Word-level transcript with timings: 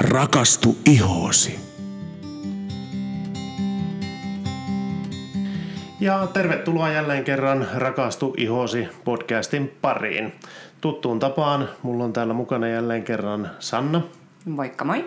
Rakastu 0.00 0.76
ihoosi. 0.86 1.58
Ja 6.00 6.26
tervetuloa 6.32 6.92
jälleen 6.92 7.24
kerran 7.24 7.68
Rakastu 7.74 8.34
ihosi 8.36 8.88
podcastin 9.04 9.76
pariin. 9.82 10.32
Tuttuun 10.80 11.18
tapaan 11.18 11.68
mulla 11.82 12.04
on 12.04 12.12
täällä 12.12 12.34
mukana 12.34 12.68
jälleen 12.68 13.02
kerran 13.02 13.50
Sanna. 13.58 14.02
Moikka 14.44 14.84
moi. 14.84 15.04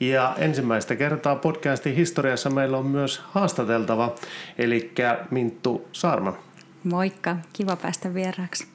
Ja 0.00 0.34
ensimmäistä 0.38 0.96
kertaa 0.96 1.36
podcastin 1.36 1.94
historiassa 1.94 2.50
meillä 2.50 2.78
on 2.78 2.86
myös 2.86 3.22
haastateltava, 3.30 4.14
eli 4.58 4.92
Minttu 5.30 5.88
Saarma. 5.92 6.36
Moikka, 6.84 7.36
kiva 7.52 7.76
päästä 7.76 8.14
vieraaksi. 8.14 8.66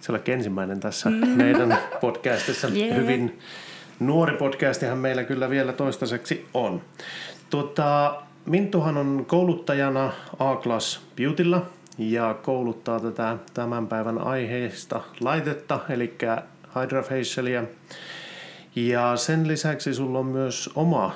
Se 0.00 0.12
ensimmäinen 0.32 0.80
tässä 0.80 1.10
mm. 1.10 1.28
meidän 1.28 1.78
podcastissa. 2.00 2.68
Yeah. 2.68 2.96
Hyvin 2.96 3.38
nuori 4.06 4.36
podcastihan 4.36 4.98
meillä 4.98 5.24
kyllä 5.24 5.50
vielä 5.50 5.72
toistaiseksi 5.72 6.46
on. 6.54 6.82
Tuota, 7.50 8.22
Minttuhan 8.46 8.96
on 8.96 9.24
kouluttajana 9.28 10.12
A-Class 10.38 11.00
Beautylla 11.16 11.66
ja 11.98 12.34
kouluttaa 12.42 13.00
tätä 13.00 13.36
tämän 13.54 13.86
päivän 13.86 14.18
aiheesta 14.18 15.00
laitetta, 15.20 15.80
eli 15.88 16.14
Hydrafacialia. 16.80 17.64
Ja 18.76 19.16
sen 19.16 19.48
lisäksi 19.48 19.94
sulla 19.94 20.18
on 20.18 20.26
myös 20.26 20.70
oma 20.74 21.14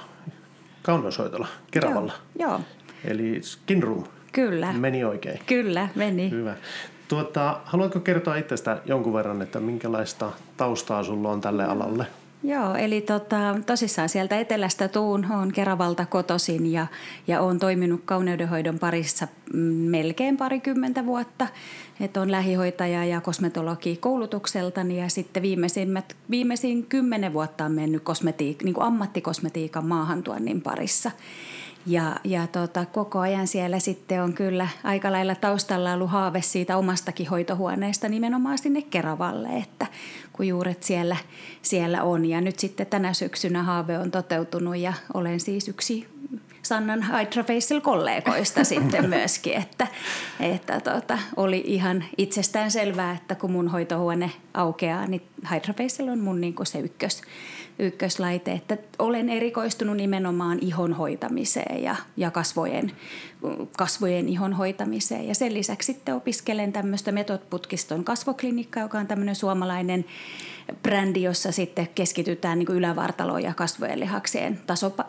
kauneushoitola 0.82 1.48
Keravalla. 1.70 2.12
Joo, 2.38 2.50
joo. 2.50 2.60
Eli 3.04 3.42
Skin 3.42 3.82
Room. 3.82 4.04
Kyllä. 4.32 4.72
Meni 4.72 5.04
oikein. 5.04 5.40
Kyllä, 5.46 5.88
meni. 5.94 6.30
Hyvä. 6.30 6.54
Tuota, 7.08 7.60
haluatko 7.64 8.00
kertoa 8.00 8.36
itsestä 8.36 8.78
jonkun 8.84 9.14
verran, 9.14 9.42
että 9.42 9.60
minkälaista 9.60 10.32
taustaa 10.56 11.02
sulla 11.02 11.30
on 11.30 11.40
tälle 11.40 11.64
alalle? 11.64 12.06
Joo, 12.42 12.74
eli 12.74 13.00
tota, 13.00 13.56
tosissaan 13.66 14.08
sieltä 14.08 14.38
etelästä 14.38 14.88
tuun, 14.88 15.26
on 15.32 15.52
Keravalta 15.52 16.06
kotosin 16.06 16.72
ja, 16.72 16.86
ja 17.26 17.40
olen 17.40 17.58
toiminut 17.58 18.00
kauneudenhoidon 18.04 18.78
parissa 18.78 19.28
melkein 19.88 20.36
parikymmentä 20.36 21.06
vuotta. 21.06 21.46
Että 22.00 22.20
on 22.20 22.30
lähihoitaja 22.30 23.04
ja 23.04 23.20
kosmetologi 23.20 23.96
koulutukseltani 23.96 25.00
ja 25.00 25.08
sitten 25.08 25.42
viimeisimmät, 25.42 26.16
viimeisin 26.30 26.86
kymmenen 26.86 27.32
vuotta 27.32 27.64
on 27.64 27.72
mennyt 27.72 28.02
kosmetiik, 28.02 28.62
niin 28.62 28.74
kuin 28.74 28.86
ammattikosmetiikan 28.86 29.86
maahantuonnin 29.86 30.62
parissa. 30.62 31.10
Ja, 31.86 32.16
ja 32.24 32.46
tota, 32.46 32.86
koko 32.86 33.18
ajan 33.18 33.46
siellä 33.46 33.78
sitten 33.78 34.22
on 34.22 34.32
kyllä 34.32 34.68
aika 34.84 35.12
lailla 35.12 35.34
taustalla 35.34 35.92
ollut 35.92 36.10
haave 36.10 36.42
siitä 36.42 36.76
omastakin 36.76 37.28
hoitohuoneesta 37.28 38.08
nimenomaan 38.08 38.58
sinne 38.58 38.82
Keravalle, 38.82 39.48
että 39.48 39.86
kun 40.32 40.46
juuret 40.46 40.82
siellä, 40.82 41.16
siellä 41.62 42.02
on. 42.02 42.24
Ja 42.24 42.40
nyt 42.40 42.58
sitten 42.58 42.86
tänä 42.86 43.12
syksynä 43.12 43.62
haave 43.62 43.98
on 43.98 44.10
toteutunut 44.10 44.76
ja 44.76 44.92
olen 45.14 45.40
siis 45.40 45.68
yksi 45.68 46.06
Sannan 46.62 47.02
Hydrafacial-kollegoista 47.02 48.64
sitten 48.74 49.08
myöskin, 49.08 49.52
että, 49.52 49.86
että 50.40 50.80
tota, 50.80 51.18
oli 51.36 51.62
ihan 51.66 52.04
itsestään 52.18 52.70
selvää, 52.70 53.12
että 53.12 53.34
kun 53.34 53.52
mun 53.52 53.68
hoitohuone 53.68 54.30
aukeaa, 54.54 55.06
niin 55.06 55.22
Hydrafacial 55.50 56.08
on 56.08 56.18
mun 56.18 56.40
niin 56.40 56.54
se 56.62 56.78
ykkös, 56.78 57.22
ykköslaite. 57.78 58.52
Että 58.52 58.76
olen 58.98 59.28
erikoistunut 59.28 59.96
nimenomaan 59.96 60.58
ihon 60.60 60.92
hoitamiseen 60.92 61.82
ja, 61.82 61.96
ja 62.16 62.30
kasvojen, 62.30 62.92
kasvojen 63.76 64.28
ihon 64.28 64.52
hoitamiseen. 64.52 65.28
Ja 65.28 65.34
sen 65.34 65.54
lisäksi 65.54 65.86
sitten 65.86 66.14
opiskelen 66.14 66.72
tämmöistä 66.72 67.12
Metodputkiston 67.12 68.04
kasvoklinikkaa, 68.04 68.82
joka 68.82 68.98
on 68.98 69.06
tämmöinen 69.06 69.36
suomalainen 69.36 70.04
brändi, 70.82 71.22
jossa 71.22 71.52
sitten 71.52 71.88
keskitytään 71.94 72.58
niin 72.58 72.72
ylävartaloon 72.72 73.42
ja 73.42 73.54
kasvojen 73.54 74.00
lihakseen 74.00 74.60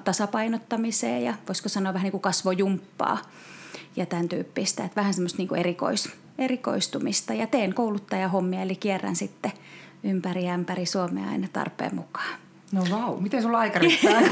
tasapainottamiseen 0.04 1.24
ja 1.24 1.34
voisiko 1.48 1.70
sanoa 1.70 1.94
vähän 1.94 2.04
niin 2.04 2.12
kuin 2.12 2.22
kasvojumppaa 2.22 3.18
ja 3.96 4.06
tämän 4.06 4.30
tyyppistä. 4.30 4.84
Että 4.84 4.96
vähän 4.96 5.14
semmoista 5.14 5.38
niin 5.38 5.56
erikois, 5.56 6.10
erikoistumista 6.38 7.34
ja 7.34 7.48
teen 7.48 7.74
kouluttajahommia 7.74 8.62
eli 8.62 8.76
kierrän 8.76 9.16
sitten 9.16 9.52
ympäri 10.04 10.50
ämpäri 10.50 10.86
Suomea 10.86 11.30
aina 11.30 11.48
tarpeen 11.54 11.96
mukaan. 11.96 12.49
No 12.72 12.82
vau, 12.92 13.12
wow. 13.12 13.24
miten 13.24 13.42
sulla 13.42 13.60
aika 13.60 13.80
riittää? 13.80 14.22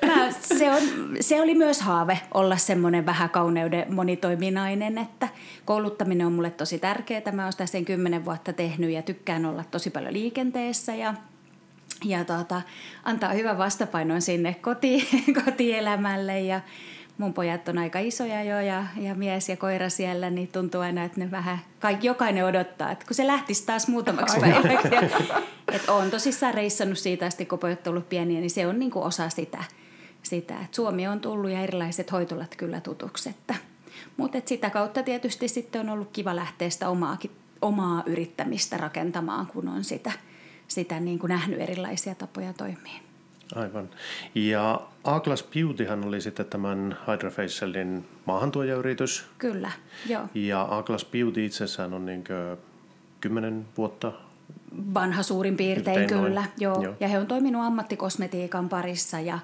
Mä, 0.06 0.30
se, 0.30 0.70
on, 0.70 0.82
se 1.20 1.40
oli 1.40 1.54
myös 1.54 1.80
haave 1.80 2.20
olla 2.34 2.56
semmoinen 2.56 3.06
vähän 3.06 3.30
kauneuden 3.30 3.94
monitoiminainen, 3.94 4.98
että 4.98 5.28
kouluttaminen 5.64 6.26
on 6.26 6.32
mulle 6.32 6.50
tosi 6.50 6.78
tärkeää. 6.78 7.32
Mä 7.32 7.42
oon 7.42 7.52
sitä 7.52 7.66
sen 7.66 7.84
kymmenen 7.84 8.24
vuotta 8.24 8.52
tehnyt 8.52 8.90
ja 8.90 9.02
tykkään 9.02 9.46
olla 9.46 9.64
tosi 9.70 9.90
paljon 9.90 10.12
liikenteessä 10.12 10.94
ja 10.94 11.14
ja 12.04 12.24
tuota, 12.24 12.62
antaa 13.04 13.32
hyvän 13.32 13.58
vastapainon 13.58 14.22
sinne 14.22 14.54
koti, 14.54 15.08
kotielämälle 15.44 16.40
ja 16.40 16.60
mun 17.18 17.34
pojat 17.34 17.68
on 17.68 17.78
aika 17.78 17.98
isoja 17.98 18.42
jo 18.42 18.60
ja, 18.60 18.84
ja 18.96 19.14
mies 19.14 19.48
ja 19.48 19.56
koira 19.56 19.88
siellä, 19.88 20.30
niin 20.30 20.48
tuntuu 20.48 20.80
aina, 20.80 21.04
että 21.04 21.20
ne 21.20 21.30
vähän, 21.30 21.58
kaikki, 21.80 22.06
jokainen 22.06 22.44
odottaa, 22.44 22.90
että 22.90 23.06
kun 23.06 23.14
se 23.14 23.26
lähtisi 23.26 23.66
taas 23.66 23.88
muutamaksi 23.88 24.40
päiväksi. 24.40 24.88
että 25.72 25.92
on 25.92 26.10
tosissaan 26.10 26.54
reissannut 26.54 26.98
siitä 26.98 27.26
asti, 27.26 27.46
kun 27.46 27.58
pojat 27.58 27.86
on 27.86 27.90
ollut 27.90 28.08
pieniä, 28.08 28.40
niin 28.40 28.50
se 28.50 28.66
on 28.66 28.78
niin 28.78 28.90
kuin 28.90 29.04
osa 29.04 29.28
sitä, 29.28 29.64
sitä, 30.22 30.54
että 30.54 30.76
Suomi 30.76 31.06
on 31.06 31.20
tullut 31.20 31.50
ja 31.50 31.62
erilaiset 31.62 32.12
hoitolat 32.12 32.56
kyllä 32.56 32.80
tutuksi. 32.80 33.34
Mutta 34.16 34.38
sitä 34.44 34.70
kautta 34.70 35.02
tietysti 35.02 35.48
sitten 35.48 35.80
on 35.80 35.88
ollut 35.88 36.08
kiva 36.12 36.36
lähteä 36.36 36.70
sitä 36.70 36.88
omaakin, 36.88 37.30
omaa 37.62 38.02
yrittämistä 38.06 38.76
rakentamaan, 38.76 39.46
kun 39.46 39.68
on 39.68 39.84
sitä, 39.84 40.12
sitä 40.68 41.00
niin 41.00 41.18
kuin 41.18 41.28
nähnyt 41.28 41.60
erilaisia 41.60 42.14
tapoja 42.14 42.52
toimia. 42.52 43.05
Aivan. 43.54 43.90
Ja 44.34 44.80
A-Class 45.04 45.44
Beautyhan 45.54 46.04
oli 46.04 46.20
sitten 46.20 46.46
tämän 46.46 46.98
Hydrafacialin 47.06 48.08
maahantuojayritys. 48.24 49.26
Kyllä, 49.38 49.70
joo. 50.08 50.28
Ja 50.34 50.62
A-Class 50.70 51.04
Beauty 51.04 51.44
itsessään 51.44 51.94
on 51.94 52.06
niin 52.06 52.24
kymmenen 53.20 53.66
vuotta 53.76 54.12
vanha 54.94 55.22
suurin 55.22 55.56
piirtein 55.56 56.08
kyllä, 56.08 56.44
joo. 56.58 56.82
joo. 56.82 56.94
Ja 57.00 57.08
he 57.08 57.18
on 57.18 57.26
toiminut 57.26 57.62
ammattikosmetiikan 57.62 58.68
parissa 58.68 59.20
ja, 59.20 59.38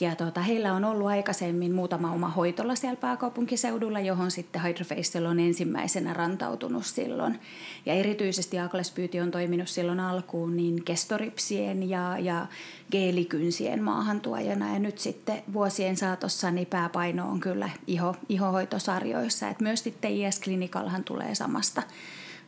ja 0.00 0.16
tota, 0.16 0.40
heillä 0.40 0.72
on 0.72 0.84
ollut 0.84 1.06
aikaisemmin 1.06 1.74
muutama 1.74 2.12
oma 2.12 2.28
hoitola 2.28 2.74
siellä 2.74 2.96
pääkaupunkiseudulla, 2.96 4.00
johon 4.00 4.30
sitten 4.30 4.62
Hydrofacial 4.62 5.24
on 5.24 5.40
ensimmäisenä 5.40 6.12
rantautunut 6.12 6.86
silloin. 6.86 7.40
Ja 7.86 7.94
erityisesti 7.94 8.58
Agles 8.58 8.92
Beauty 8.92 9.20
on 9.20 9.30
toiminut 9.30 9.68
silloin 9.68 10.00
alkuun 10.00 10.56
niin 10.56 10.84
kestoripsien 10.84 11.90
ja, 11.90 12.18
ja 12.18 12.46
geelikynsien 12.90 13.82
maahantuojana 13.82 14.72
ja 14.72 14.78
nyt 14.78 14.98
sitten 14.98 15.42
vuosien 15.52 15.96
saatossa 15.96 16.50
niin 16.50 16.66
pääpaino 16.66 17.30
on 17.30 17.40
kyllä 17.40 17.70
iho, 17.86 18.16
ihohoitosarjoissa. 18.28 19.48
Et 19.48 19.60
myös 19.60 19.82
sitten 19.82 20.10
IS 20.10 20.40
Clinicalhan 20.40 21.04
tulee 21.04 21.34
samasta 21.34 21.82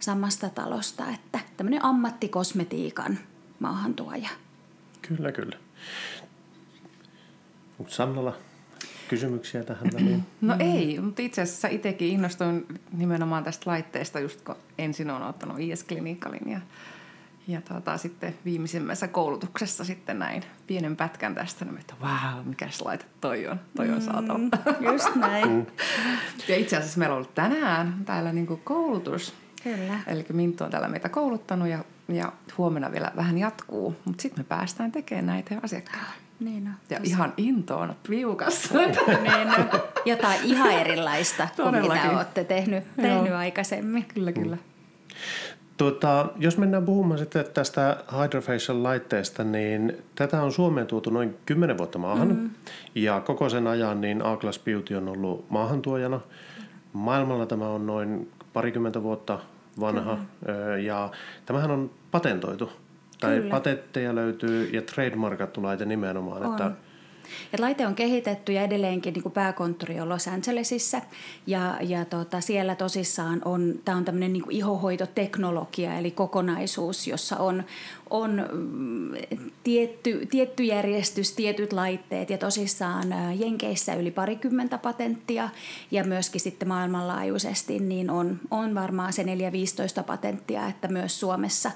samasta 0.00 0.50
talosta, 0.50 1.04
että 1.14 1.40
tämmöinen 1.56 1.84
ammattikosmetiikan 1.84 3.18
maahantuoja. 3.58 4.28
Kyllä, 5.02 5.32
kyllä. 5.32 5.56
Onko 7.78 7.90
Sannalla 7.90 8.36
kysymyksiä 9.08 9.64
tähän 9.64 9.90
väliin? 9.94 10.26
No 10.40 10.56
ei, 10.58 11.00
mutta 11.00 11.22
itse 11.22 11.42
asiassa 11.42 11.68
itsekin 11.68 12.08
innostuin 12.08 12.66
nimenomaan 12.92 13.44
tästä 13.44 13.70
laitteesta, 13.70 14.20
just 14.20 14.40
kun 14.40 14.56
ensin 14.78 15.10
olen 15.10 15.22
ottanut 15.22 15.60
IS 15.60 15.84
Clinicalin 15.84 16.50
ja, 16.50 16.60
ja 17.48 17.60
tuota, 17.60 17.98
sitten 17.98 18.34
viimeisimmässä 18.44 19.08
koulutuksessa 19.08 19.84
sitten 19.84 20.18
näin 20.18 20.42
pienen 20.66 20.96
pätkän 20.96 21.34
tästä, 21.34 21.64
niin 21.64 21.78
että 21.78 21.94
wow, 22.02 22.46
mikä 22.46 22.68
laite 22.84 23.04
toi 23.20 23.46
on, 23.46 23.60
toi 23.76 23.88
on 23.88 23.98
mm, 23.98 24.00
saatava. 24.00 24.38
Just 24.92 25.14
näin. 25.14 25.48
Mm. 25.48 25.66
ja 26.48 26.56
itse 26.56 26.76
asiassa 26.76 26.98
meillä 26.98 27.12
on 27.12 27.16
ollut 27.16 27.34
tänään 27.34 28.02
täällä 28.04 28.32
niinku 28.32 28.60
koulutus 28.64 29.34
Kyllä. 29.64 30.00
Eli 30.06 30.26
Minttu 30.32 30.64
on 30.64 30.70
täällä 30.70 30.88
meitä 30.88 31.08
kouluttanut 31.08 31.68
ja, 31.68 31.84
ja 32.08 32.32
huomenna 32.58 32.92
vielä 32.92 33.12
vähän 33.16 33.38
jatkuu, 33.38 33.96
mutta 34.04 34.22
sitten 34.22 34.40
me 34.40 34.46
päästään 34.48 34.92
tekemään 34.92 35.26
näitä 35.26 35.54
asiakkaille. 35.62 36.14
Niin 36.40 36.66
on. 36.66 36.74
Ja 36.90 36.98
tosi. 36.98 37.10
ihan 37.10 37.32
intoon 37.36 37.96
piukassa. 38.08 38.74
niin 38.78 39.48
on. 39.58 39.80
Jotain 40.04 40.40
ihan 40.44 40.72
erilaista 40.72 41.48
kuin 41.56 41.74
mitä 41.82 42.10
olette 42.10 42.44
tehnyt, 42.44 42.84
tehnyt 42.96 43.32
aikaisemmin. 43.32 44.04
Kyllä, 44.04 44.32
kyllä. 44.32 44.56
Tuota, 45.76 46.26
jos 46.38 46.58
mennään 46.58 46.84
puhumaan 46.84 47.18
sitten 47.18 47.44
tästä 47.54 48.04
Hydrofacial-laitteesta, 48.12 49.44
niin 49.44 49.96
tätä 50.14 50.42
on 50.42 50.52
Suomeen 50.52 50.86
tuotu 50.86 51.10
noin 51.10 51.36
10 51.46 51.78
vuotta 51.78 51.98
maahan. 51.98 52.28
Mm. 52.28 52.50
Ja 52.94 53.20
koko 53.20 53.48
sen 53.48 53.66
ajan 53.66 54.00
niin 54.00 54.22
A-Class 54.22 54.58
Beauty 54.58 54.94
on 54.94 55.08
ollut 55.08 55.50
maahantuojana. 55.50 56.20
Maailmalla 56.92 57.46
tämä 57.46 57.68
on 57.68 57.86
noin 57.86 58.30
parikymmentä 58.52 59.02
vuotta 59.02 59.38
vanha 59.80 60.18
Kyllä. 60.46 60.78
ja 60.78 61.10
tämähän 61.46 61.70
on 61.70 61.90
patentoitu. 62.10 62.72
Tai 63.20 63.36
Kyllä. 63.36 63.50
patentteja 63.50 64.14
löytyy 64.14 64.70
ja 64.72 64.82
trademarkattu 64.82 65.62
laite 65.62 65.84
nimenomaan. 65.84 66.42
On. 66.42 66.52
Että 66.52 66.70
Et 67.52 67.60
laite 67.60 67.86
on 67.86 67.94
kehitetty 67.94 68.52
ja 68.52 68.62
edelleenkin 68.62 69.14
niin 69.14 69.22
kuin 69.22 69.32
pääkonttori 69.32 70.00
on 70.00 70.08
Los 70.08 70.28
Angelesissa. 70.28 71.00
Ja, 71.46 71.78
ja 71.80 72.04
tota, 72.04 72.40
siellä 72.40 72.74
tosissaan 72.74 73.42
on, 73.44 73.74
tämä 73.84 73.98
on 73.98 74.04
tämmöinen 74.04 74.32
niin 74.32 74.44
ihohoitoteknologia 74.50 75.98
eli 75.98 76.10
kokonaisuus, 76.10 77.06
jossa 77.06 77.36
on, 77.36 77.64
on 78.10 78.48
mm, 78.52 79.10
tietty, 79.64 80.26
tietty 80.30 80.62
järjestys, 80.62 81.32
tietyt 81.32 81.72
laitteet 81.72 82.30
ja 82.30 82.38
tosissaan 82.38 83.14
Jenkeissä 83.38 83.94
yli 83.94 84.10
parikymmentä 84.10 84.78
patenttia. 84.78 85.48
Ja 85.90 86.04
myöskin 86.04 86.40
sitten 86.40 86.68
maailmanlaajuisesti 86.68 87.78
niin 87.78 88.10
on, 88.10 88.40
on 88.50 88.74
varmaan 88.74 89.12
se 89.12 89.22
4-15 89.22 89.26
patenttia, 90.06 90.66
että 90.66 90.88
myös 90.88 91.20
Suomessa, 91.20 91.70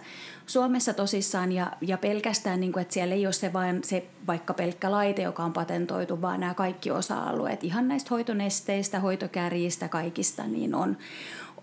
Suomessa 0.46 0.94
tosissaan 0.94 1.52
ja, 1.52 1.73
ja 1.81 1.99
pelkästään, 1.99 2.61
niin 2.61 2.73
kuin, 2.73 2.82
että 2.82 2.94
siellä 2.94 3.14
ei 3.14 3.26
ole 3.26 3.32
se 3.32 3.52
vain 3.52 3.85
se 3.85 4.06
vaikka 4.26 4.55
pelkkä 4.55 4.91
laite, 4.91 5.23
joka 5.23 5.44
on 5.44 5.52
patentoitu, 5.52 6.23
vaan 6.23 6.41
nämä 6.41 6.55
kaikki 6.55 6.91
osa-alueet 6.91 7.64
ihan 7.64 7.88
näistä 7.88 8.08
hoitonesteistä, 8.11 9.00
hoitokärjistä, 9.00 9.88
kaikista, 9.88 10.46
niin 10.46 10.75
on, 10.75 10.96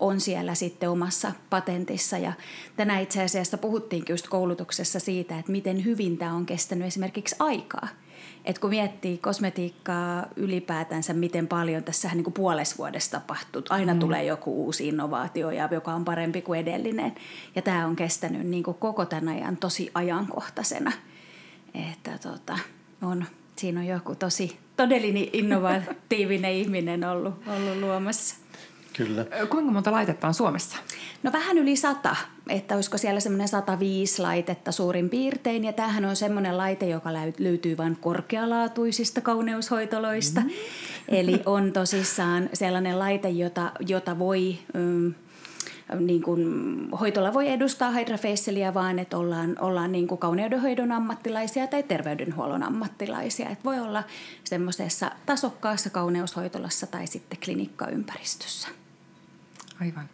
on 0.00 0.20
siellä 0.20 0.54
sitten 0.54 0.90
omassa 0.90 1.32
patentissa. 1.50 2.18
Ja 2.18 2.32
tänä 2.76 2.98
itse 2.98 3.22
asiassa 3.22 3.58
puhuttiinkin 3.58 4.12
just 4.12 4.28
koulutuksessa 4.28 5.00
siitä, 5.00 5.38
että 5.38 5.52
miten 5.52 5.84
hyvin 5.84 6.18
tämä 6.18 6.34
on 6.34 6.46
kestänyt 6.46 6.86
esimerkiksi 6.86 7.36
aikaa. 7.38 7.88
Et 8.44 8.58
kun 8.58 8.70
miettii 8.70 9.18
kosmetiikkaa 9.18 10.26
ylipäätänsä, 10.36 11.12
miten 11.12 11.48
paljon 11.48 11.84
tässä 11.84 12.08
niin 12.08 12.24
kuin 12.24 12.34
puolessa 12.34 12.76
vuodessa 12.78 13.10
tapahtuu. 13.10 13.62
Aina 13.70 13.94
mm. 13.94 14.00
tulee 14.00 14.24
joku 14.24 14.64
uusi 14.64 14.88
innovaatio, 14.88 15.50
joka 15.50 15.92
on 15.92 16.04
parempi 16.04 16.42
kuin 16.42 16.60
edellinen. 16.60 17.14
Ja 17.56 17.62
tämä 17.62 17.86
on 17.86 17.96
kestänyt 17.96 18.46
niin 18.46 18.62
kuin 18.62 18.76
koko 18.76 19.04
tämän 19.04 19.28
ajan 19.28 19.56
tosi 19.56 19.90
ajankohtaisena. 19.94 20.92
Että 21.90 22.18
tota, 22.22 22.58
on, 23.02 23.24
siinä 23.56 23.80
on 23.80 23.86
joku 23.86 24.14
tosi 24.14 24.58
todellinen 24.76 25.28
innovatiivinen 25.32 26.52
ihminen 26.52 27.04
ollut, 27.04 27.34
ollut 27.46 27.80
luomassa. 27.80 28.41
Kyllä. 28.96 29.26
Kuinka 29.50 29.72
monta 29.72 29.92
laitetta 29.92 30.26
on 30.26 30.34
Suomessa? 30.34 30.76
No 31.22 31.32
vähän 31.32 31.58
yli 31.58 31.76
sata, 31.76 32.16
että 32.48 32.74
olisiko 32.74 32.98
siellä 32.98 33.20
semmoinen 33.20 33.48
105 33.48 34.22
laitetta 34.22 34.72
suurin 34.72 35.10
piirtein. 35.10 35.64
Ja 35.64 35.72
tämähän 35.72 36.04
on 36.04 36.16
semmoinen 36.16 36.56
laite, 36.56 36.88
joka 36.88 37.10
löytyy 37.38 37.76
vain 37.76 37.96
korkealaatuisista 37.96 39.20
kauneushoitoloista. 39.20 40.40
Mm. 40.40 40.50
Eli 41.08 41.42
on 41.46 41.72
tosissaan 41.72 42.50
sellainen 42.52 42.98
laite, 42.98 43.28
jota, 43.28 43.72
jota 43.80 44.18
voi... 44.18 44.58
Mm, 44.74 45.14
niin 46.00 46.22
kuin, 46.22 46.42
hoitolla 47.00 47.32
voi 47.32 47.48
edustaa 47.48 47.90
hydrafacialia 47.90 48.74
vaan, 48.74 48.98
että 48.98 49.18
ollaan, 49.18 49.56
ollaan 49.60 49.92
niin 49.92 50.06
kuin 50.06 50.18
kauneudenhoidon 50.18 50.92
ammattilaisia 50.92 51.66
tai 51.66 51.82
terveydenhuollon 51.82 52.62
ammattilaisia. 52.62 53.48
Että 53.48 53.64
voi 53.64 53.80
olla 53.80 54.04
semmoisessa 54.44 55.10
tasokkaassa 55.26 55.90
kauneushoitolassa 55.90 56.86
tai 56.86 57.06
sitten 57.06 57.38
klinikkaympäristössä. 57.44 58.68
Aivan. 59.80 60.08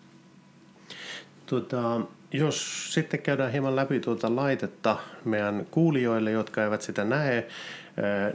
Tota, 1.47 2.01
jos 2.33 2.89
sitten 2.95 3.23
käydään 3.23 3.53
hieman 3.53 3.77
läpi 3.77 4.01
tuota 4.01 4.37
laitetta 4.37 4.97
meidän 5.25 5.67
kuulijoille, 5.71 6.31
jotka 6.31 6.65
eivät 6.65 6.83
sitä 6.83 7.05
näe, 7.05 7.47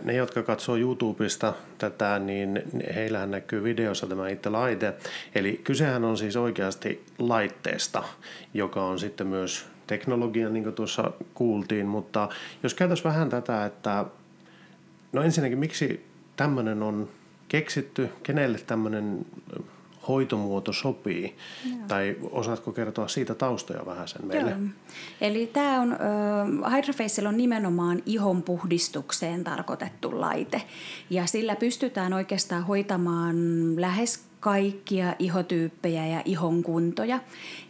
ne, 0.03 0.13
jotka 0.13 0.43
katsoo 0.43 0.77
YouTubesta 0.77 1.53
tätä, 1.77 2.19
niin 2.19 2.61
heillähän 2.95 3.31
näkyy 3.31 3.63
videossa 3.63 4.07
tämä 4.07 4.29
itse 4.29 4.49
laite. 4.49 4.93
Eli 5.35 5.61
kysehän 5.63 6.03
on 6.03 6.17
siis 6.17 6.35
oikeasti 6.35 7.05
laitteesta, 7.19 8.03
joka 8.53 8.83
on 8.83 8.99
sitten 8.99 9.27
myös 9.27 9.65
teknologia, 9.87 10.49
niin 10.49 10.63
kuin 10.63 10.75
tuossa 10.75 11.11
kuultiin. 11.33 11.85
Mutta 11.85 12.29
jos 12.63 12.73
käytäisiin 12.73 13.03
vähän 13.03 13.29
tätä, 13.29 13.65
että 13.65 14.05
no 15.11 15.21
ensinnäkin 15.21 15.59
miksi 15.59 16.05
tämmöinen 16.35 16.83
on 16.83 17.09
keksitty, 17.47 18.09
kenelle 18.23 18.59
tämmöinen 18.67 19.25
hoitomuoto 20.07 20.73
sopii? 20.73 21.35
Joo. 21.69 21.77
Tai 21.87 22.15
osaatko 22.31 22.71
kertoa 22.71 23.07
siitä 23.07 23.35
taustoja 23.35 23.85
vähän 23.85 24.07
sen 24.07 24.27
meille? 24.27 24.49
Joo. 24.49 24.59
Eli 25.21 25.47
tämä 25.47 25.81
on, 25.81 25.91
äh, 26.63 26.73
Hydrofacial 26.73 27.25
on 27.27 27.37
nimenomaan 27.37 28.03
ihon 28.05 28.43
puhdistukseen 28.43 29.43
tarkoitettu 29.43 30.21
laite. 30.21 30.61
Ja 31.09 31.25
sillä 31.25 31.55
pystytään 31.55 32.13
oikeastaan 32.13 32.63
hoitamaan 32.63 33.35
lähes 33.81 34.32
kaikkia 34.43 35.15
ihotyyppejä 35.19 36.07
ja 36.07 36.21
ihon 36.25 36.63
kuntoja. 36.63 37.19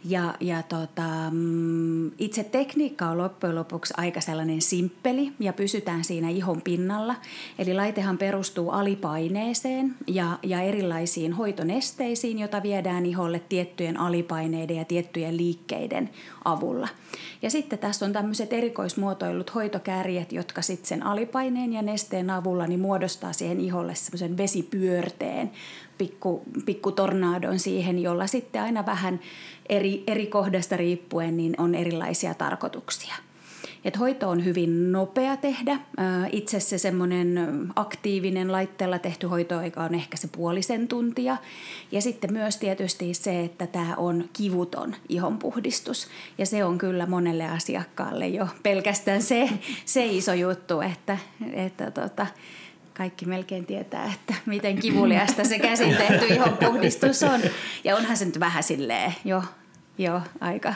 Ja, 0.04 0.34
ja 0.40 0.62
tota, 0.62 1.30
mm, 1.30 2.10
itse 2.18 2.44
tekniikka 2.44 3.06
on 3.06 3.18
loppujen 3.18 3.56
lopuksi 3.56 3.94
aika 3.96 4.20
sellainen 4.20 4.62
simppeli 4.62 5.32
ja 5.40 5.52
pysytään 5.52 6.04
siinä 6.04 6.28
ihon 6.28 6.62
pinnalla. 6.62 7.14
Eli 7.58 7.74
laitehan 7.74 8.18
perustuu 8.18 8.70
alipaineeseen 8.70 9.94
ja, 10.06 10.38
ja 10.42 10.60
erilaisiin 10.60 11.32
hoitonesteisiin, 11.32 12.38
jota 12.38 12.62
viedään 12.62 13.06
iholle 13.06 13.42
tiettyjen 13.48 14.00
alipaineiden 14.00 14.76
ja 14.76 14.84
tiettyjen 14.84 15.36
liikkeiden 15.36 16.10
avulla. 16.44 16.88
Ja 17.42 17.50
sitten 17.50 17.78
tässä 17.78 18.06
on 18.06 18.12
tämmöiset 18.12 18.52
erikoismuotoilut 18.52 19.54
hoitokärjet, 19.54 20.32
jotka 20.32 20.62
sitten 20.62 20.88
sen 20.88 21.02
alipaineen 21.02 21.72
ja 21.72 21.82
nesteen 21.82 22.30
avulla 22.30 22.66
niin 22.66 22.80
muodostaa 22.80 23.32
siihen 23.32 23.60
iholle 23.60 23.94
semmoisen 23.94 24.36
vesipyörteen, 24.36 25.50
pikku, 25.98 26.42
pikku 26.66 26.92
tornaadon 26.92 27.58
siihen, 27.58 27.98
jolla 27.98 28.26
sitten 28.26 28.62
aina 28.62 28.86
vähän 28.86 29.20
eri, 29.68 30.04
eri 30.06 30.26
kohdasta 30.26 30.76
riippuen 30.76 31.36
niin 31.36 31.54
on 31.58 31.74
erilaisia 31.74 32.34
tarkoituksia. 32.34 33.14
Et 33.84 33.98
hoito 33.98 34.30
on 34.30 34.44
hyvin 34.44 34.92
nopea 34.92 35.36
tehdä. 35.36 35.78
Itse 36.32 36.60
se 36.60 36.78
semmoinen 36.78 37.38
aktiivinen 37.76 38.52
laitteella 38.52 38.98
tehty 38.98 39.26
hoitoaika 39.26 39.84
on 39.84 39.94
ehkä 39.94 40.16
se 40.16 40.28
puolisen 40.28 40.88
tuntia. 40.88 41.36
Ja 41.92 42.02
sitten 42.02 42.32
myös 42.32 42.56
tietysti 42.56 43.14
se, 43.14 43.44
että 43.44 43.66
tämä 43.66 43.94
on 43.96 44.24
kivuton 44.32 44.94
ihonpuhdistus. 45.08 46.08
Ja 46.38 46.46
se 46.46 46.64
on 46.64 46.78
kyllä 46.78 47.06
monelle 47.06 47.44
asiakkaalle 47.44 48.28
jo 48.28 48.48
pelkästään 48.62 49.22
se, 49.22 49.50
se 49.84 50.06
iso 50.06 50.34
juttu, 50.34 50.80
että, 50.80 51.18
että 51.52 51.90
tota, 51.90 52.26
kaikki 52.96 53.26
melkein 53.26 53.66
tietää, 53.66 54.12
että 54.14 54.34
miten 54.46 54.78
kivuliasta 54.78 55.44
se 55.44 55.58
käsin 55.58 55.96
tehty 55.96 56.26
ihonpuhdistus 56.26 57.22
on. 57.22 57.40
Ja 57.84 57.96
onhan 57.96 58.16
se 58.16 58.24
nyt 58.24 58.40
vähän 58.40 58.62
silleen 58.62 59.14
jo, 59.24 59.42
jo 59.98 60.20
aika, 60.40 60.74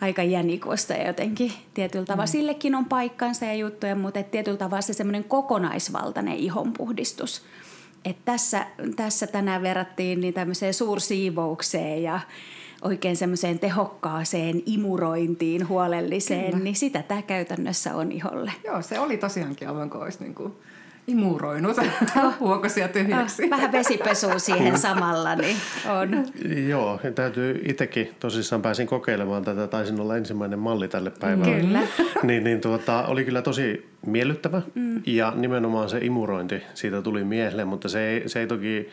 aika 0.00 0.22
jänikosta 0.22 0.92
ja 0.92 1.06
jotenkin 1.06 1.52
tietyllä 1.74 2.04
tavalla. 2.04 2.26
Mm. 2.26 2.30
Sillekin 2.30 2.74
on 2.74 2.84
paikkansa 2.84 3.44
ja 3.44 3.54
juttuja, 3.54 3.96
mutta 3.96 4.20
et 4.20 4.30
tietyllä 4.30 4.58
tavalla 4.58 4.82
se 4.82 4.92
semmoinen 4.92 5.24
kokonaisvaltainen 5.24 6.36
ihonpuhdistus. 6.36 7.42
Et 8.04 8.16
tässä, 8.24 8.66
tässä 8.96 9.26
tänään 9.26 9.62
verrattiin 9.62 10.20
niin 10.20 10.34
tämmöiseen 10.34 10.74
suursiivoukseen 10.74 12.02
ja 12.02 12.20
oikein 12.82 13.16
semmoiseen 13.16 13.58
tehokkaaseen 13.58 14.62
imurointiin, 14.66 15.68
huolelliseen, 15.68 16.50
Kyllä. 16.50 16.64
niin 16.64 16.76
sitä 16.76 17.02
tämä 17.02 17.22
käytännössä 17.22 17.96
on 17.96 18.12
iholle. 18.12 18.52
Joo, 18.64 18.82
se 18.82 19.00
oli 19.00 19.16
tosiaankin 19.16 19.68
aivan 19.68 19.90
kuin 19.90 20.02
olisi 20.02 20.18
niin 20.20 20.34
kuin 20.34 20.52
imuroinut 21.06 21.76
huokosia 22.40 22.88
tyhjäksi. 22.88 23.44
Ah, 23.44 23.50
vähän 23.50 23.72
vesipesua 23.72 24.38
siihen 24.38 24.78
samalla, 24.78 25.34
niin 25.36 25.56
on. 25.88 26.24
Joo, 26.68 27.00
ja 27.02 27.12
täytyy 27.12 27.62
itsekin 27.68 28.10
tosissaan 28.20 28.62
pääsin 28.62 28.86
kokeilemaan 28.86 29.44
tätä, 29.44 29.66
taisin 29.66 30.00
olla 30.00 30.16
ensimmäinen 30.16 30.58
malli 30.58 30.88
tälle 30.88 31.12
päivälle. 31.20 31.60
Kyllä. 31.60 31.80
niin, 32.22 32.44
niin 32.44 32.60
tuota, 32.60 33.06
oli 33.06 33.24
kyllä 33.24 33.42
tosi 33.42 33.88
miellyttävä 34.06 34.62
mm. 34.74 35.02
ja 35.06 35.32
nimenomaan 35.36 35.88
se 35.88 35.98
imurointi 35.98 36.62
siitä 36.74 37.02
tuli 37.02 37.24
miehelle, 37.24 37.64
mutta 37.64 37.88
se 37.88 38.08
ei, 38.08 38.28
se 38.28 38.40
ei 38.40 38.46
toki 38.46 38.88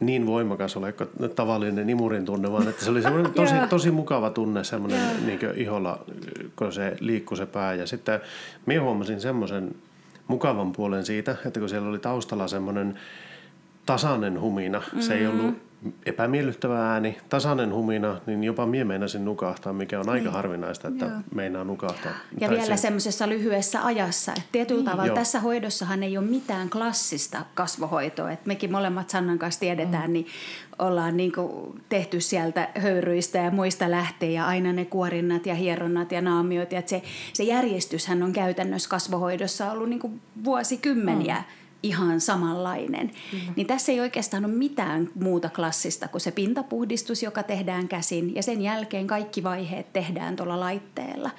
niin 0.00 0.26
voimakas 0.26 0.76
ole 0.76 0.92
kuin 0.92 1.30
tavallinen 1.36 1.90
imurin 1.90 2.24
tunne, 2.24 2.52
vaan 2.52 2.68
että 2.68 2.84
se 2.84 2.90
oli 2.90 3.02
semmoinen 3.02 3.32
tosi, 3.42 3.54
tosi 3.70 3.90
mukava 3.90 4.30
tunne 4.30 4.64
semmoinen 4.64 5.26
niin 5.26 5.38
iholla, 5.54 6.04
kun 6.56 6.72
se 6.72 6.96
liikkui 7.00 7.36
se 7.36 7.46
pää. 7.46 7.74
Ja 7.74 7.86
sitten 7.86 8.20
minä 8.66 8.82
huomasin 8.82 9.20
semmoisen 9.20 9.74
mukavan 10.28 10.72
puolen 10.72 11.06
siitä, 11.06 11.36
että 11.46 11.60
kun 11.60 11.68
siellä 11.68 11.88
oli 11.88 11.98
taustalla 11.98 12.48
semmoinen 12.48 12.98
tasainen 13.86 14.40
humina, 14.40 14.78
mm-hmm. 14.78 15.00
se 15.00 15.14
ei 15.14 15.26
ollut 15.26 15.71
epämiellyttävä 16.06 16.92
ääni, 16.92 17.18
tasainen 17.28 17.74
humina, 17.74 18.20
niin 18.26 18.44
jopa 18.44 18.66
mie 18.66 18.84
meinasin 18.84 19.24
nukahtaa, 19.24 19.72
mikä 19.72 20.00
on 20.00 20.08
aika 20.08 20.24
niin. 20.24 20.32
harvinaista, 20.32 20.88
että 20.88 21.04
Joo. 21.04 21.14
meinaa 21.34 21.64
nukahtaa. 21.64 22.12
Ja 22.40 22.48
tai 22.48 22.56
vielä 22.56 22.76
se... 22.76 22.80
semmoisessa 22.82 23.28
lyhyessä 23.28 23.84
ajassa. 23.84 24.32
Että 24.32 24.48
tietyllä 24.52 24.80
niin. 24.80 24.90
tavalla 24.90 25.06
Joo. 25.06 25.16
tässä 25.16 25.40
hoidossahan 25.40 26.02
ei 26.02 26.18
ole 26.18 26.26
mitään 26.26 26.70
klassista 26.70 27.44
kasvohoitoa. 27.54 28.30
Että 28.30 28.48
mekin 28.48 28.72
molemmat 28.72 29.10
Sannan 29.10 29.38
kanssa 29.38 29.60
tiedetään, 29.60 30.10
mm. 30.10 30.12
niin 30.12 30.26
ollaan 30.78 31.16
niin 31.16 31.32
tehty 31.88 32.20
sieltä 32.20 32.68
höyryistä 32.78 33.38
ja 33.38 33.50
muista 33.50 33.90
lähtien 33.90 34.32
ja 34.32 34.46
aina 34.46 34.72
ne 34.72 34.84
kuorinnat 34.84 35.46
ja 35.46 35.54
hieronnat 35.54 36.12
ja 36.12 36.20
naamiot. 36.20 36.72
Ja 36.72 36.82
se, 36.86 37.02
se 37.32 37.42
järjestyshän 37.42 38.22
on 38.22 38.32
käytännössä 38.32 38.88
kasvohoidossa 38.88 39.72
ollut 39.72 39.88
niin 39.88 40.20
vuosikymmeniä. 40.44 41.36
Mm 41.36 41.61
ihan 41.82 42.20
samanlainen. 42.20 43.10
Mm. 43.32 43.38
Niin 43.56 43.66
tässä 43.66 43.92
ei 43.92 44.00
oikeastaan 44.00 44.44
ole 44.44 44.52
mitään 44.52 45.08
muuta 45.14 45.48
klassista 45.48 46.08
kuin 46.08 46.20
se 46.20 46.30
pintapuhdistus, 46.30 47.22
joka 47.22 47.42
tehdään 47.42 47.88
käsin 47.88 48.34
ja 48.34 48.42
sen 48.42 48.62
jälkeen 48.62 49.06
kaikki 49.06 49.42
vaiheet 49.42 49.92
tehdään 49.92 50.36
tuolla 50.36 50.60
laitteella. 50.60 51.30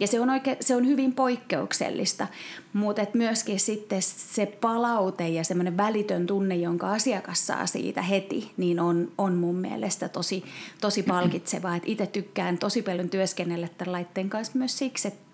Ja 0.00 0.06
se 0.06 0.20
on, 0.20 0.30
oike, 0.30 0.56
se 0.60 0.76
on 0.76 0.86
hyvin 0.86 1.12
poikkeuksellista, 1.12 2.26
mutta 2.72 3.02
et 3.02 3.14
myöskin 3.14 3.60
sitten 3.60 4.02
se 4.02 4.46
palaute 4.46 5.28
ja 5.28 5.44
semmoinen 5.44 5.76
välitön 5.76 6.26
tunne, 6.26 6.56
jonka 6.56 6.90
asiakas 6.90 7.46
saa 7.46 7.66
siitä 7.66 8.02
heti, 8.02 8.52
niin 8.56 8.80
on, 8.80 9.12
on 9.18 9.34
mun 9.34 9.56
mielestä 9.56 10.08
tosi, 10.08 10.44
tosi 10.80 11.02
palkitsevaa. 11.02 11.78
Itse 11.84 12.06
tykkään 12.06 12.58
tosi 12.58 12.82
paljon 12.82 13.08
työskennellä 13.08 13.68
tämän 13.78 13.92
laitteen 13.92 14.30
kanssa 14.30 14.58
myös 14.58 14.78
siksi, 14.78 15.08
että 15.08 15.31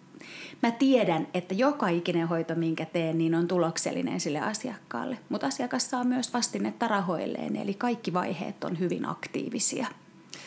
mä 0.62 0.70
tiedän, 0.70 1.28
että 1.34 1.54
joka 1.54 1.88
ikinen 1.88 2.28
hoito, 2.28 2.54
minkä 2.54 2.84
teen, 2.84 3.18
niin 3.18 3.34
on 3.34 3.48
tuloksellinen 3.48 4.20
sille 4.20 4.40
asiakkaalle. 4.40 5.18
Mutta 5.28 5.46
asiakas 5.46 5.90
saa 5.90 6.04
myös 6.04 6.34
vastinetta 6.34 6.88
rahoilleen, 6.88 7.56
eli 7.56 7.74
kaikki 7.74 8.12
vaiheet 8.12 8.64
on 8.64 8.78
hyvin 8.78 9.08
aktiivisia. 9.08 9.86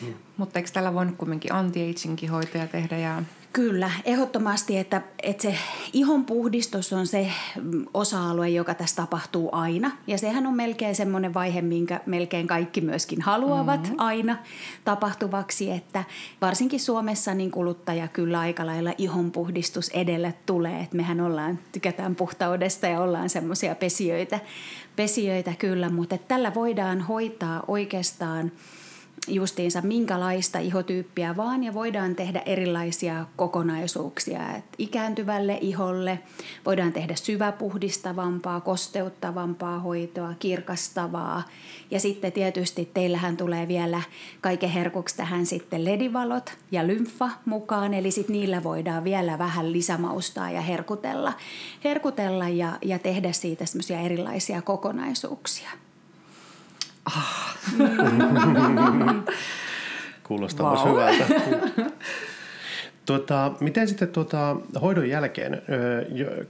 Hmm. 0.00 0.14
Mutta 0.36 0.58
eikö 0.58 0.70
tällä 0.72 0.94
voinut 0.94 1.16
kuitenkin 1.16 1.52
anti-agingin 1.52 2.30
hoitoja 2.30 2.66
tehdä 2.66 2.98
ja 2.98 3.22
Kyllä, 3.52 3.90
ehdottomasti, 4.04 4.78
että, 4.78 5.02
että 5.22 5.42
se 5.42 5.54
ihon 5.92 6.24
puhdistus 6.24 6.92
on 6.92 7.06
se 7.06 7.30
mm, 7.62 7.86
osa-alue, 7.94 8.48
joka 8.48 8.74
tässä 8.74 8.96
tapahtuu 8.96 9.48
aina. 9.52 9.90
Ja 10.06 10.18
sehän 10.18 10.46
on 10.46 10.56
melkein 10.56 10.94
semmoinen 10.94 11.34
vaihe, 11.34 11.62
minkä 11.62 12.00
melkein 12.06 12.46
kaikki 12.46 12.80
myöskin 12.80 13.22
haluavat 13.22 13.82
mm-hmm. 13.82 13.96
aina 13.98 14.36
tapahtuvaksi, 14.84 15.70
että 15.70 16.04
varsinkin 16.40 16.80
Suomessa 16.80 17.34
niin 17.34 17.50
kuluttaja 17.50 18.08
kyllä 18.08 18.40
aika 18.40 18.66
lailla 18.66 18.92
ihon 18.98 19.30
puhdistus 19.30 19.88
edelle 19.88 20.34
tulee. 20.46 20.80
Että 20.80 20.96
mehän 20.96 21.20
ollaan, 21.20 21.58
tykätään 21.72 22.14
puhtaudesta 22.14 22.86
ja 22.86 23.00
ollaan 23.00 23.28
semmoisia 23.28 23.74
pesijöitä, 23.74 24.40
pesijöitä 24.96 25.52
kyllä, 25.58 25.90
mutta 25.90 26.18
tällä 26.18 26.54
voidaan 26.54 27.00
hoitaa 27.00 27.62
oikeastaan– 27.68 28.52
justiinsa 29.28 29.80
minkälaista 29.80 30.58
ihotyyppiä 30.58 31.36
vaan 31.36 31.64
ja 31.64 31.74
voidaan 31.74 32.14
tehdä 32.14 32.42
erilaisia 32.46 33.26
kokonaisuuksia. 33.36 34.56
Et 34.56 34.64
ikääntyvälle 34.78 35.58
iholle 35.60 36.18
voidaan 36.66 36.92
tehdä 36.92 37.14
syväpuhdistavampaa, 37.14 38.60
kosteuttavampaa 38.60 39.78
hoitoa, 39.78 40.34
kirkastavaa 40.38 41.42
ja 41.90 42.00
sitten 42.00 42.32
tietysti 42.32 42.90
teillähän 42.94 43.36
tulee 43.36 43.68
vielä 43.68 44.02
kaiken 44.40 44.70
herkuksi 44.70 45.16
tähän 45.16 45.46
sitten 45.46 45.84
ledivalot 45.84 46.52
ja 46.72 46.86
lymfa 46.86 47.30
mukaan, 47.44 47.94
eli 47.94 48.10
sitten 48.10 48.32
niillä 48.36 48.62
voidaan 48.62 49.04
vielä 49.04 49.38
vähän 49.38 49.72
lisämaustaa 49.72 50.50
ja 50.50 50.60
herkutella, 50.60 51.32
herkutella 51.84 52.48
ja, 52.48 52.78
ja 52.82 52.98
tehdä 52.98 53.32
siitä 53.32 53.66
semmoisia 53.66 54.00
erilaisia 54.00 54.62
kokonaisuuksia. 54.62 55.70
Ah. 57.04 57.56
Kuulostaa 60.22 60.74
wow. 60.74 60.90
hyvältä. 60.90 61.26
Tuota, 63.06 63.52
miten 63.60 63.88
sitten 63.88 64.08
tuota, 64.08 64.56
hoidon 64.82 65.08
jälkeen, 65.08 65.62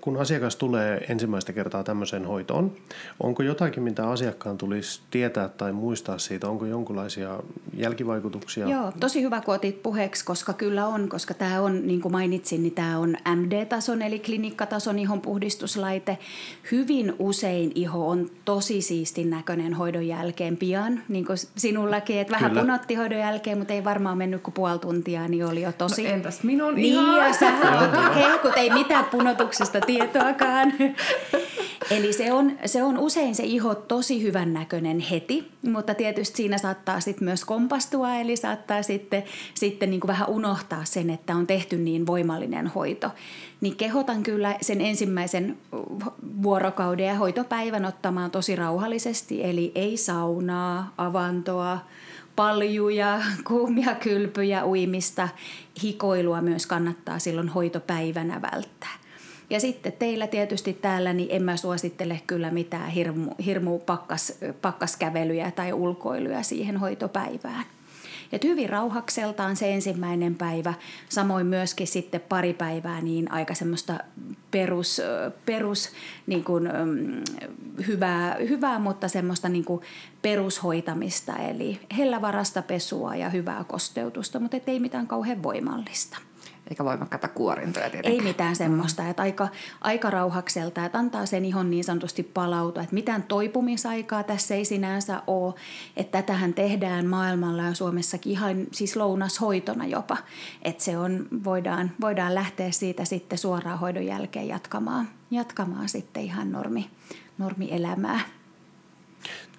kun 0.00 0.20
asiakas 0.20 0.56
tulee 0.56 1.06
ensimmäistä 1.08 1.52
kertaa 1.52 1.84
tämmöiseen 1.84 2.26
hoitoon, 2.26 2.72
onko 3.20 3.42
jotakin, 3.42 3.82
mitä 3.82 4.08
asiakkaan 4.08 4.58
tulisi 4.58 5.02
tietää 5.10 5.48
tai 5.48 5.72
muistaa 5.72 6.18
siitä? 6.18 6.48
Onko 6.48 6.66
jonkinlaisia 6.66 7.40
jälkivaikutuksia? 7.76 8.68
Joo, 8.68 8.92
tosi 9.00 9.22
hyvä, 9.22 9.40
kun 9.40 9.54
otit 9.54 9.82
puheeksi, 9.82 10.24
koska 10.24 10.52
kyllä 10.52 10.86
on, 10.86 11.08
koska 11.08 11.34
tämä 11.34 11.60
on, 11.60 11.86
niin 11.86 12.00
kuin 12.00 12.12
mainitsin, 12.12 12.62
niin 12.62 12.74
tämä 12.74 12.98
on 12.98 13.16
MD-tason 13.36 14.02
eli 14.02 14.18
klinikkatason 14.18 14.98
ihon 14.98 15.20
puhdistuslaite. 15.20 16.18
Hyvin 16.72 17.14
usein 17.18 17.72
iho 17.74 18.08
on 18.08 18.30
tosi 18.44 18.82
siistin 18.82 19.30
näköinen 19.30 19.74
hoidon 19.74 20.06
jälkeen 20.06 20.56
pian, 20.56 21.02
niin 21.08 21.24
kuin 21.24 21.38
sinullakin, 21.56 22.18
että 22.18 22.32
vähän 22.32 22.50
kyllä. 22.50 22.62
punotti 22.62 22.94
hoidon 22.94 23.18
jälkeen, 23.18 23.58
mutta 23.58 23.74
ei 23.74 23.84
varmaan 23.84 24.18
mennyt 24.18 24.42
kuin 24.42 24.54
puoli 24.54 24.78
tuntia, 24.78 25.28
niin 25.28 25.46
oli 25.46 25.62
jo 25.62 25.72
tosi... 25.72 26.02
No 26.02 26.08
entäs 26.08 26.41
minun 26.42 26.74
niin, 26.74 26.86
ihan. 26.86 27.28
ja 27.28 27.32
sä 27.32 27.50
hehkut, 28.14 28.52
ei 28.56 28.70
mitään 28.70 29.04
punotuksesta 29.04 29.80
tietoakaan. 29.80 30.72
Eli 31.90 32.12
se 32.12 32.32
on, 32.32 32.52
se 32.66 32.82
on 32.82 32.98
usein 32.98 33.34
se 33.34 33.42
iho 33.42 33.74
tosi 33.74 34.22
hyvän 34.22 34.52
näköinen 34.52 35.00
heti, 35.00 35.50
mutta 35.62 35.94
tietysti 35.94 36.36
siinä 36.36 36.58
saattaa 36.58 37.00
sitten 37.00 37.24
myös 37.24 37.44
kompastua, 37.44 38.14
eli 38.14 38.36
saattaa 38.36 38.82
sitten, 38.82 39.24
sitten 39.54 39.90
niin 39.90 40.00
kuin 40.00 40.08
vähän 40.08 40.28
unohtaa 40.28 40.84
sen, 40.84 41.10
että 41.10 41.36
on 41.36 41.46
tehty 41.46 41.76
niin 41.76 42.06
voimallinen 42.06 42.66
hoito. 42.66 43.10
Niin 43.60 43.76
kehotan 43.76 44.22
kyllä 44.22 44.56
sen 44.60 44.80
ensimmäisen 44.80 45.58
vuorokauden 46.42 47.06
ja 47.06 47.14
hoitopäivän 47.14 47.84
ottamaan 47.84 48.30
tosi 48.30 48.56
rauhallisesti, 48.56 49.44
eli 49.44 49.72
ei 49.74 49.96
saunaa, 49.96 50.94
avantoa, 50.98 51.78
paljuja, 52.36 53.22
kuumia 53.48 53.94
kylpyjä, 53.94 54.64
uimista, 54.64 55.28
hikoilua 55.82 56.40
myös 56.40 56.66
kannattaa 56.66 57.18
silloin 57.18 57.48
hoitopäivänä 57.48 58.42
välttää. 58.42 59.02
Ja 59.50 59.60
sitten 59.60 59.92
teillä 59.92 60.26
tietysti 60.26 60.72
täällä, 60.72 61.12
niin 61.12 61.28
en 61.30 61.42
mä 61.42 61.56
suosittele 61.56 62.20
kyllä 62.26 62.50
mitään 62.50 62.90
hirmu, 62.90 63.30
hirmu 63.44 63.78
pakkas, 63.78 64.38
pakkaskävelyjä 64.62 65.50
tai 65.50 65.72
ulkoiluja 65.72 66.42
siihen 66.42 66.76
hoitopäivään. 66.76 67.64
Et 68.32 68.44
hyvin 68.44 68.68
rauhakseltaan 68.68 69.56
se 69.56 69.74
ensimmäinen 69.74 70.34
päivä, 70.34 70.74
samoin 71.08 71.46
myöskin 71.46 71.86
sitten 71.86 72.20
pari 72.20 72.54
päivää 72.54 73.00
niin 73.00 73.32
aika 73.32 73.54
semmoista 73.54 73.98
perus, 74.50 75.00
perus 75.46 75.90
niin 76.26 76.44
kuin, 76.44 76.68
hyvää, 77.86 78.36
hyvää, 78.48 78.78
mutta 78.78 79.08
semmoista 79.08 79.48
niin 79.48 79.64
kuin 79.64 79.82
perushoitamista, 80.22 81.36
eli 81.36 81.80
hellävarasta 81.98 82.62
pesua 82.62 83.16
ja 83.16 83.30
hyvää 83.30 83.64
kosteutusta, 83.64 84.40
mutta 84.40 84.56
ei 84.66 84.80
mitään 84.80 85.06
kauhean 85.06 85.42
voimallista 85.42 86.18
eikä 86.70 86.84
voimakkaita 86.84 87.28
kuorintoja 87.28 87.90
tietenkään. 87.90 88.14
Ei 88.14 88.32
mitään 88.32 88.56
semmoista, 88.56 89.08
että 89.08 89.22
aika, 89.22 89.48
aika 89.80 90.10
rauhakselta, 90.10 90.84
että 90.84 90.98
antaa 90.98 91.26
sen 91.26 91.44
ihon 91.44 91.70
niin 91.70 91.84
sanotusti 91.84 92.22
palautua, 92.22 92.82
että 92.82 92.94
mitään 92.94 93.22
toipumisaikaa 93.22 94.22
tässä 94.22 94.54
ei 94.54 94.64
sinänsä 94.64 95.22
ole, 95.26 95.54
että 95.96 96.22
tätähän 96.22 96.54
tehdään 96.54 97.06
maailmalla 97.06 97.62
ja 97.62 97.74
Suomessakin 97.74 98.32
ihan 98.32 98.66
siis 98.72 98.96
lounashoitona 98.96 99.86
jopa, 99.86 100.16
että 100.62 100.84
se 100.84 100.98
on, 100.98 101.28
voidaan, 101.44 101.90
voidaan 102.00 102.34
lähteä 102.34 102.70
siitä 102.70 103.04
sitten 103.04 103.38
suoraan 103.38 103.78
hoidon 103.78 104.06
jälkeen 104.06 104.48
jatkamaan, 104.48 105.08
jatkamaan 105.30 105.88
sitten 105.88 106.22
ihan 106.22 106.52
normi, 106.52 106.90
normielämää. 107.38 108.20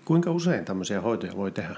Kuinka 0.06 0.32
usein 0.32 0.66
tämmöisiä 0.66 1.02
hoitoja 1.02 1.36
voi 1.36 1.52
tehdä? 1.52 1.76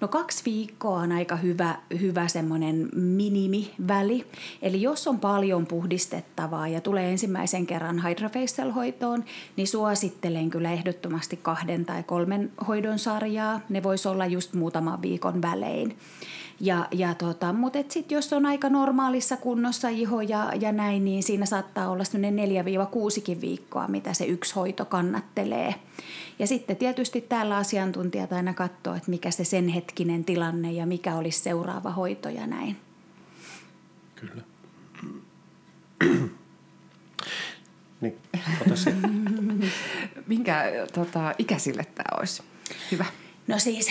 No 0.00 0.08
kaksi 0.08 0.42
viikkoa 0.44 0.98
on 0.98 1.12
aika 1.12 1.36
hyvä, 1.36 1.78
hyvä 2.00 2.28
semmoinen 2.28 2.88
minimiväli. 2.94 4.26
Eli 4.62 4.82
jos 4.82 5.08
on 5.08 5.20
paljon 5.20 5.66
puhdistettavaa 5.66 6.68
ja 6.68 6.80
tulee 6.80 7.10
ensimmäisen 7.10 7.66
kerran 7.66 8.02
Hydrafacial-hoitoon, 8.04 9.24
niin 9.56 9.68
suosittelen 9.68 10.50
kyllä 10.50 10.72
ehdottomasti 10.72 11.36
kahden 11.36 11.84
tai 11.84 12.02
kolmen 12.02 12.52
hoidon 12.68 12.98
sarjaa. 12.98 13.60
Ne 13.68 13.82
voisi 13.82 14.08
olla 14.08 14.26
just 14.26 14.54
muutaman 14.54 15.02
viikon 15.02 15.42
välein. 15.42 15.96
Ja, 16.60 16.88
ja 16.92 17.14
tota, 17.14 17.52
mutta 17.52 17.78
sitten 17.88 18.16
jos 18.16 18.32
on 18.32 18.46
aika 18.46 18.68
normaalissa 18.68 19.36
kunnossa 19.36 19.88
iho 19.88 20.20
ja, 20.20 20.52
ja 20.60 20.72
näin, 20.72 21.04
niin 21.04 21.22
siinä 21.22 21.46
saattaa 21.46 21.88
olla 21.88 22.04
semmoinen 22.04 22.48
4-6 23.36 23.40
viikkoa, 23.40 23.88
mitä 23.88 24.12
se 24.12 24.24
yksi 24.24 24.54
hoito 24.54 24.84
kannattelee. 24.84 25.74
Ja 26.38 26.46
sitten 26.46 26.76
tietysti 26.76 27.20
täällä 27.20 27.56
asiantuntijat 27.56 28.32
aina 28.32 28.54
katsoo, 28.54 28.94
että 28.94 29.10
mikä 29.10 29.30
se 29.30 29.44
sen 29.44 29.68
hetkinen 29.68 30.24
tilanne 30.24 30.72
ja 30.72 30.86
mikä 30.86 31.14
olisi 31.14 31.40
seuraava 31.40 31.90
hoito 31.90 32.28
ja 32.28 32.46
näin. 32.46 32.76
Kyllä. 34.14 34.42
niin, 38.00 38.16
ota 38.66 38.76
se. 38.76 38.94
Minkä 40.26 40.64
tota, 40.92 41.34
ikäisille 41.38 41.84
tämä 41.94 42.18
olisi 42.18 42.42
hyvä? 42.92 43.04
No 43.46 43.58
siis 43.58 43.88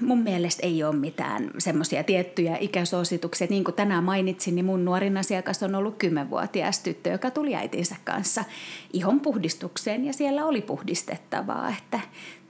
mun 0.00 0.18
mielestä 0.18 0.66
ei 0.66 0.84
ole 0.84 0.96
mitään 0.96 1.50
semmoisia 1.58 2.04
tiettyjä 2.04 2.56
ikäsuosituksia. 2.60 3.46
Niin 3.50 3.64
kuin 3.64 3.74
tänään 3.74 4.04
mainitsin, 4.04 4.54
niin 4.54 4.64
mun 4.64 4.84
nuorin 4.84 5.16
asiakas 5.16 5.62
on 5.62 5.74
ollut 5.74 6.02
10-vuotias 6.04 6.80
tyttö, 6.80 7.10
joka 7.10 7.30
tuli 7.30 7.54
äitinsä 7.54 7.96
kanssa 8.04 8.44
ihon 8.92 9.20
puhdistukseen 9.20 10.04
ja 10.04 10.12
siellä 10.12 10.44
oli 10.44 10.60
puhdistettavaa. 10.60 11.74
Että 11.78 12.00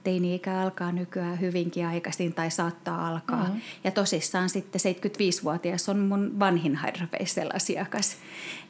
teini-ikä 0.05 0.61
alkaa 0.61 0.93
nykyään 0.93 1.41
hyvinkin 1.41 1.87
aikaisin 1.87 2.35
tai 2.35 2.51
saattaa 2.51 3.09
alkaa. 3.09 3.45
Mm-hmm. 3.45 3.61
Ja 3.85 3.91
tosissaan 3.91 4.49
sitten 4.49 4.81
75-vuotias 4.81 5.89
on 5.89 5.99
mun 5.99 6.39
vanhin 6.39 6.79
Hydrafacial-asiakas. 6.83 8.17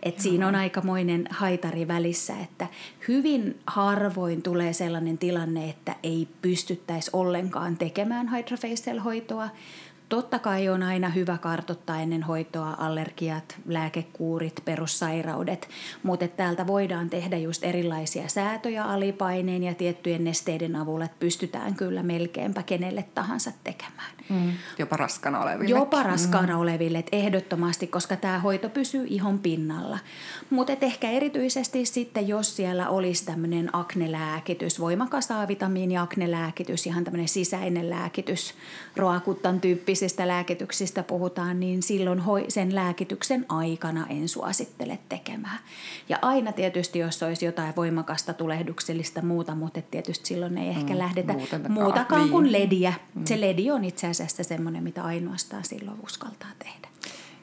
Et 0.02 0.14
mm-hmm. 0.14 0.22
Siinä 0.22 0.48
on 0.48 0.54
aikamoinen 0.54 1.26
haitari 1.30 1.88
välissä, 1.88 2.34
että 2.42 2.66
hyvin 3.08 3.58
harvoin 3.66 4.42
tulee 4.42 4.72
sellainen 4.72 5.18
tilanne, 5.18 5.68
että 5.68 5.96
ei 6.02 6.28
pystyttäisi 6.42 7.10
ollenkaan 7.12 7.76
tekemään 7.76 8.30
Hydrafacial-hoitoa. 8.30 9.48
Totta 10.14 10.38
kai 10.38 10.68
on 10.68 10.83
aina 10.83 11.09
hyvä 11.09 11.38
kartottaa 11.38 12.00
ennen 12.00 12.23
hoitoa 12.23 12.75
allergiat, 12.78 13.56
lääkekuurit, 13.66 14.62
perussairaudet, 14.64 15.68
mutta 16.02 16.28
täältä 16.28 16.66
voidaan 16.66 17.11
tehdä 17.11 17.37
just 17.37 17.64
erilaisia 17.64 18.28
säätöjä 18.28 18.85
alipaineen 18.85 19.62
ja 19.62 19.75
tiettyjen 19.75 20.25
nesteiden 20.25 20.76
avulla, 20.76 21.04
että 21.04 21.16
pystytään 21.21 21.75
kyllä 21.75 22.02
melkeinpä 22.02 22.62
kenelle 22.62 23.04
tahansa 23.14 23.52
tekemään. 23.64 24.13
Mm, 24.28 24.52
jopa 24.78 24.96
raskana 24.96 25.40
oleville. 25.40 25.70
Jopa 25.70 26.02
raskaana 26.02 26.54
mm. 26.54 26.60
oleville, 26.60 26.98
että 26.98 27.16
ehdottomasti, 27.16 27.86
koska 27.86 28.16
tämä 28.16 28.38
hoito 28.38 28.68
pysyy 28.68 29.04
ihon 29.08 29.38
pinnalla. 29.38 29.98
Mutta 30.50 30.72
ehkä 30.80 31.10
erityisesti 31.10 31.86
sitten, 31.86 32.28
jos 32.28 32.56
siellä 32.56 32.88
olisi 32.88 33.26
tämmöinen 33.26 33.70
aknelääkitys, 33.72 34.80
voimakas 34.80 35.30
A-vitamiini 35.30 35.98
aknelääkitys, 35.98 36.86
ihan 36.86 37.04
tämmöinen 37.04 37.28
sisäinen 37.28 37.90
lääkitys, 37.90 38.54
roakuttan 38.96 39.60
tyyppisistä 39.60 40.28
lääkityksistä 40.28 41.02
puhutaan, 41.02 41.60
niin 41.60 41.82
silloin 41.82 42.22
sen 42.48 42.74
lääkityksen 42.74 43.46
aikana 43.48 44.06
en 44.08 44.28
suosittele 44.28 44.98
tekemään. 45.08 45.58
Ja 46.08 46.18
aina 46.22 46.52
tietysti, 46.52 46.98
jos 46.98 47.22
olisi 47.22 47.46
jotain 47.46 47.76
voimakasta 47.76 48.34
tulehduksellista 48.34 49.22
muuta, 49.22 49.54
mutta 49.54 49.82
tietysti 49.82 50.26
silloin 50.26 50.58
ei 50.58 50.68
ehkä 50.68 50.92
mm, 50.92 50.98
lähdetä 50.98 51.34
muutakaan 51.68 52.28
kuin 52.28 52.52
lediä. 52.52 52.92
Mm. 53.14 53.24
Se 53.24 53.40
ledi 53.40 53.70
on 53.70 53.84
itse 53.84 54.06
asiassa 54.06 54.13
semmoinen, 54.42 54.83
mitä 54.83 55.04
ainoastaan 55.04 55.64
silloin 55.64 55.99
uskaltaa 56.04 56.50
tehdä. 56.59 56.88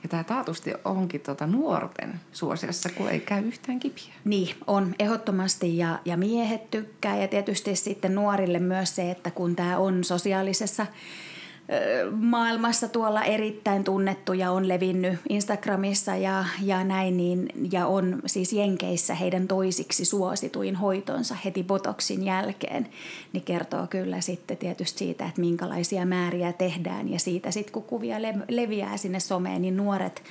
Ja 0.03 0.09
tämä 0.09 0.23
taatusti 0.23 0.73
onkin 0.85 1.21
tuota 1.21 1.47
nuorten 1.47 2.19
suosiossa, 2.31 2.89
kun 2.89 3.09
ei 3.09 3.19
käy 3.19 3.43
yhtään 3.47 3.79
kipiä. 3.79 4.13
Niin, 4.25 4.55
on 4.67 4.95
ehdottomasti 4.99 5.77
ja, 5.77 5.99
ja 6.05 6.17
miehet 6.17 6.71
tykkää 6.71 7.17
ja 7.17 7.27
tietysti 7.27 7.75
sitten 7.75 8.15
nuorille 8.15 8.59
myös 8.59 8.95
se, 8.95 9.11
että 9.11 9.31
kun 9.31 9.55
tämä 9.55 9.77
on 9.77 10.03
sosiaalisessa 10.03 10.85
maailmassa 12.11 12.87
tuolla 12.87 13.23
erittäin 13.23 13.83
tunnettu 13.83 14.33
ja 14.33 14.51
on 14.51 14.67
levinnyt 14.67 15.19
Instagramissa 15.29 16.15
ja, 16.15 16.45
ja 16.63 16.83
näin, 16.83 17.17
niin, 17.17 17.49
ja 17.71 17.87
on 17.87 18.21
siis 18.25 18.53
Jenkeissä 18.53 19.15
heidän 19.15 19.47
toisiksi 19.47 20.05
suosituin 20.05 20.75
hoitonsa 20.75 21.35
heti 21.45 21.63
Botoksin 21.63 22.25
jälkeen, 22.25 22.87
niin 23.33 23.43
kertoo 23.43 23.87
kyllä 23.87 24.21
sitten 24.21 24.57
tietysti 24.57 24.99
siitä, 24.99 25.25
että 25.25 25.41
minkälaisia 25.41 26.05
määriä 26.05 26.53
tehdään 26.53 27.09
ja 27.09 27.19
siitä 27.19 27.51
sitten 27.51 27.73
kun 27.73 27.83
kuvia 27.83 28.17
leviää 28.49 28.97
sinne 28.97 29.19
someen, 29.19 29.61
niin 29.61 29.77
nuoret, 29.77 30.23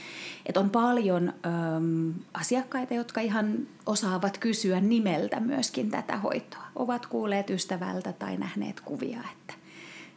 että 0.46 0.60
on 0.60 0.70
paljon 0.70 1.32
äm, 1.46 2.14
asiakkaita, 2.34 2.94
jotka 2.94 3.20
ihan 3.20 3.58
osaavat 3.86 4.38
kysyä 4.38 4.80
nimeltä 4.80 5.40
myöskin 5.40 5.90
tätä 5.90 6.16
hoitoa. 6.16 6.64
Ovat 6.76 7.06
kuulleet 7.06 7.50
ystävältä 7.50 8.12
tai 8.12 8.36
nähneet 8.36 8.80
kuvia, 8.80 9.20
että, 9.32 9.54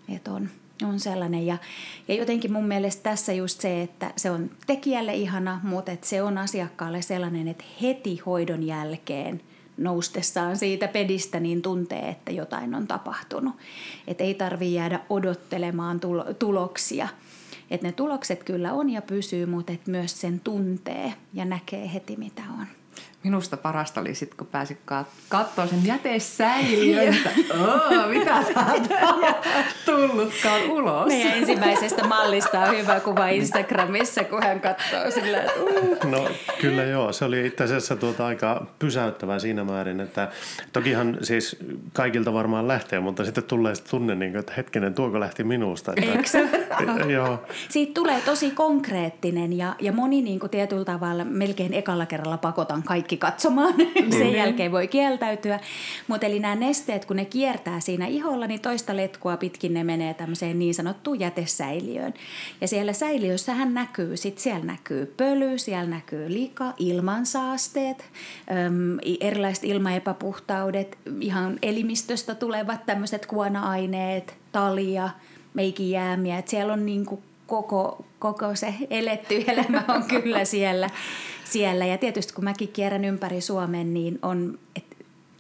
että 0.09 0.31
on– 0.31 0.49
on 0.83 0.99
sellainen. 0.99 1.45
Ja, 1.45 1.57
ja 2.07 2.15
jotenkin 2.15 2.53
mun 2.53 2.67
mielestä 2.67 3.03
tässä 3.03 3.33
just 3.33 3.61
se, 3.61 3.81
että 3.81 4.13
se 4.15 4.31
on 4.31 4.51
tekijälle 4.67 5.15
ihana, 5.15 5.59
mutta 5.63 5.91
että 5.91 6.07
se 6.07 6.21
on 6.23 6.37
asiakkaalle 6.37 7.01
sellainen, 7.01 7.47
että 7.47 7.63
heti 7.81 8.21
hoidon 8.25 8.63
jälkeen 8.63 9.41
noustessaan 9.77 10.57
siitä 10.57 10.87
pedistä 10.87 11.39
niin 11.39 11.61
tuntee, 11.61 12.09
että 12.09 12.31
jotain 12.31 12.75
on 12.75 12.87
tapahtunut. 12.87 13.55
Että 14.07 14.23
ei 14.23 14.33
tarvi 14.33 14.73
jäädä 14.73 14.99
odottelemaan 15.09 15.99
tuloksia. 16.39 17.07
Että 17.71 17.87
ne 17.87 17.91
tulokset 17.91 18.43
kyllä 18.43 18.73
on 18.73 18.89
ja 18.89 19.01
pysyy, 19.01 19.45
mutta 19.45 19.73
että 19.73 19.91
myös 19.91 20.21
sen 20.21 20.39
tuntee 20.39 21.13
ja 21.33 21.45
näkee 21.45 21.93
heti 21.93 22.15
mitä 22.15 22.41
on. 22.59 22.65
Minusta 23.23 23.57
parasta 23.57 24.01
oli 24.01 24.15
sitten, 24.15 24.37
kun 24.37 24.47
pääsi 24.47 24.77
kat- 24.91 25.05
katsoa 25.29 25.67
sen 25.67 25.85
jätesäiliön, 25.85 27.13
että 27.13 27.29
mitä 28.13 28.43
täältä 28.53 29.07
on 29.07 29.23
tullutkaan 29.85 30.61
ulos. 30.69 31.07
Meidän 31.07 31.37
ensimmäisestä 31.37 32.07
mallista 32.07 32.59
on 32.59 32.77
hyvä 32.77 32.99
kuva 32.99 33.27
Instagramissa, 33.27 34.23
kun 34.23 34.43
hän 34.43 34.61
katsoo 34.61 35.11
sillä, 35.11 35.41
että 35.41 35.61
uh. 35.61 36.03
No 36.11 36.29
kyllä 36.61 36.83
joo, 36.83 37.13
se 37.13 37.25
oli 37.25 37.47
itse 37.47 37.63
asiassa 37.63 37.95
tuota 37.95 38.25
aika 38.25 38.65
pysäyttävää 38.79 39.39
siinä 39.39 39.63
määrin, 39.63 39.99
että 39.99 40.31
tokihan 40.73 41.17
siis 41.21 41.57
kaikilta 41.93 42.33
varmaan 42.33 42.67
lähtee, 42.67 42.99
mutta 42.99 43.25
sitten 43.25 43.43
tulee 43.43 43.75
sitten 43.75 43.91
tunne, 43.91 44.15
niin 44.15 44.31
kuin, 44.31 44.39
että 44.39 44.53
hetkinen, 44.57 44.93
tuoko 44.93 45.19
lähti 45.19 45.43
minusta. 45.43 45.93
Että, 45.95 47.09
joo. 47.13 47.43
Siitä 47.69 47.93
tulee 47.93 48.21
tosi 48.21 48.51
konkreettinen 48.51 49.53
ja, 49.53 49.75
ja 49.79 49.91
moni 49.91 50.21
niin 50.21 50.39
kuin 50.39 50.49
tietyllä 50.49 50.85
tavalla 50.85 51.25
melkein 51.25 51.73
ekalla 51.73 52.05
kerralla 52.05 52.37
pakotan 52.37 52.83
kaikki 52.83 53.12
kaikki 53.13 53.17
katsomaan. 53.17 53.73
Sen 53.93 54.09
mm-hmm. 54.09 54.35
jälkeen 54.35 54.71
voi 54.71 54.87
kieltäytyä. 54.87 55.59
Mutta 56.07 56.25
eli 56.25 56.39
nämä 56.39 56.55
nesteet, 56.55 57.05
kun 57.05 57.15
ne 57.15 57.25
kiertää 57.25 57.79
siinä 57.79 58.07
iholla, 58.07 58.47
niin 58.47 58.61
toista 58.61 58.95
letkua 58.95 59.37
pitkin 59.37 59.73
ne 59.73 59.83
menee 59.83 60.13
tämmöiseen 60.13 60.59
niin 60.59 60.73
sanottuun 60.73 61.19
jätesäiliöön. 61.19 62.13
Ja 62.61 62.67
siellä 62.67 62.93
säiliössähän 62.93 63.73
näkyy, 63.73 64.17
sit 64.17 64.37
siellä 64.37 64.65
näkyy 64.65 65.05
pöly, 65.17 65.57
siellä 65.57 65.89
näkyy 65.89 66.33
lika, 66.33 66.73
ilmansaasteet, 66.77 68.05
äm, 68.51 68.97
erilaiset 69.19 69.63
ilmaepäpuhtaudet, 69.63 70.97
ihan 71.21 71.59
elimistöstä 71.61 72.35
tulevat 72.35 72.85
tämmöiset 72.85 73.25
kuona-aineet, 73.25 74.35
talia, 74.51 75.09
meikijäämiä. 75.53 76.37
Et 76.37 76.47
siellä 76.47 76.73
on 76.73 76.85
niin 76.85 77.05
kuin 77.05 77.21
koko, 77.47 78.05
koko 78.19 78.55
se 78.55 78.73
eletty 78.89 79.43
elämä 79.47 79.83
on 79.87 80.03
kyllä 80.03 80.45
siellä 80.45 80.89
siellä. 81.43 81.85
Ja 81.85 81.97
tietysti 81.97 82.33
kun 82.33 82.43
mäkin 82.43 82.67
kierrän 82.67 83.05
ympäri 83.05 83.41
Suomen, 83.41 83.93
niin 83.93 84.19
on 84.21 84.59
et 84.75 84.97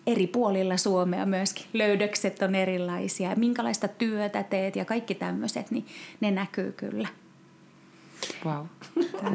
eri 0.07 0.27
puolilla 0.27 0.77
Suomea 0.77 1.25
myöskin 1.25 1.65
löydökset 1.73 2.41
on 2.41 2.55
erilaisia. 2.55 3.35
Minkälaista 3.35 3.87
työtä 3.87 4.43
teet 4.43 4.75
ja 4.75 4.85
kaikki 4.85 5.15
tämmöiset, 5.15 5.71
niin 5.71 5.85
ne 6.21 6.31
näkyy 6.31 6.71
kyllä. 6.71 7.07
Wow. 8.45 8.65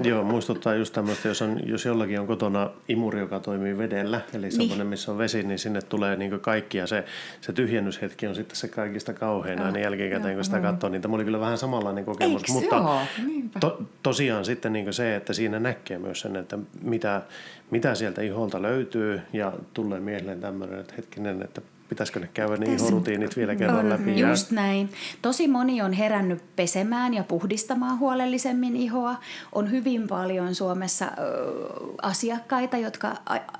Joo, 0.04 0.24
muistuttaa 0.24 0.74
just 0.74 0.94
tämmöistä, 0.94 1.28
jos, 1.28 1.42
on, 1.42 1.60
jos 1.66 1.84
jollakin 1.84 2.20
on 2.20 2.26
kotona 2.26 2.70
imuri, 2.88 3.20
joka 3.20 3.40
toimii 3.40 3.78
vedellä, 3.78 4.20
eli 4.32 4.42
niin. 4.42 4.52
semmoinen, 4.52 4.86
missä 4.86 5.12
on 5.12 5.18
vesi, 5.18 5.42
niin 5.42 5.58
sinne 5.58 5.82
tulee 5.82 6.16
niin 6.16 6.40
kaikki 6.40 6.78
ja 6.78 6.86
se, 6.86 7.04
se 7.40 7.52
tyhjennyshetki 7.52 8.26
on 8.26 8.34
sitten 8.34 8.56
se 8.56 8.68
kaikista 8.68 9.12
kauhein 9.12 9.62
aina 9.62 9.78
jälkikäteen, 9.78 10.34
kun 10.34 10.44
sitä 10.44 10.60
katsoo, 10.60 10.90
niin 10.90 11.02
tämä 11.02 11.14
oli 11.14 11.24
kyllä 11.24 11.40
vähän 11.40 11.58
samanlainen 11.58 12.04
kokemus. 12.04 12.42
Eiks 12.42 12.52
mutta 12.52 13.06
to, 13.60 13.82
tosiaan 14.02 14.44
sitten 14.44 14.72
niin 14.72 14.92
se, 14.92 15.16
että 15.16 15.32
siinä 15.32 15.60
näkee 15.60 15.98
myös 15.98 16.20
sen, 16.20 16.36
että 16.36 16.58
mitä, 16.82 17.22
mitä 17.70 17.94
sieltä 17.94 18.22
iholta 18.22 18.62
löytyy 18.62 19.20
ja 19.32 19.52
tulee 19.74 20.00
mieleen 20.00 20.40
tämmöinen, 20.40 20.80
että 20.80 20.94
hetkinen, 20.96 21.42
että 21.42 21.60
pitäisikö 21.88 22.20
ne 22.20 22.28
käydä 22.34 22.56
niin 22.56 22.74
ihorutiinit 22.74 23.36
vielä 23.36 23.56
kerran 23.56 23.88
läpi. 23.88 24.20
Just 24.20 24.50
näin. 24.50 24.90
Tosi 25.22 25.48
moni 25.48 25.82
on 25.82 25.92
herännyt 25.92 26.42
pesemään 26.56 27.14
ja 27.14 27.24
puhdistamaan 27.24 27.98
huolellisemmin 27.98 28.76
ihoa. 28.76 29.16
On 29.52 29.70
hyvin 29.70 30.08
paljon 30.08 30.54
Suomessa 30.54 31.04
ö, 31.04 31.10
asiakkaita, 32.02 32.76
jotka 32.76 33.14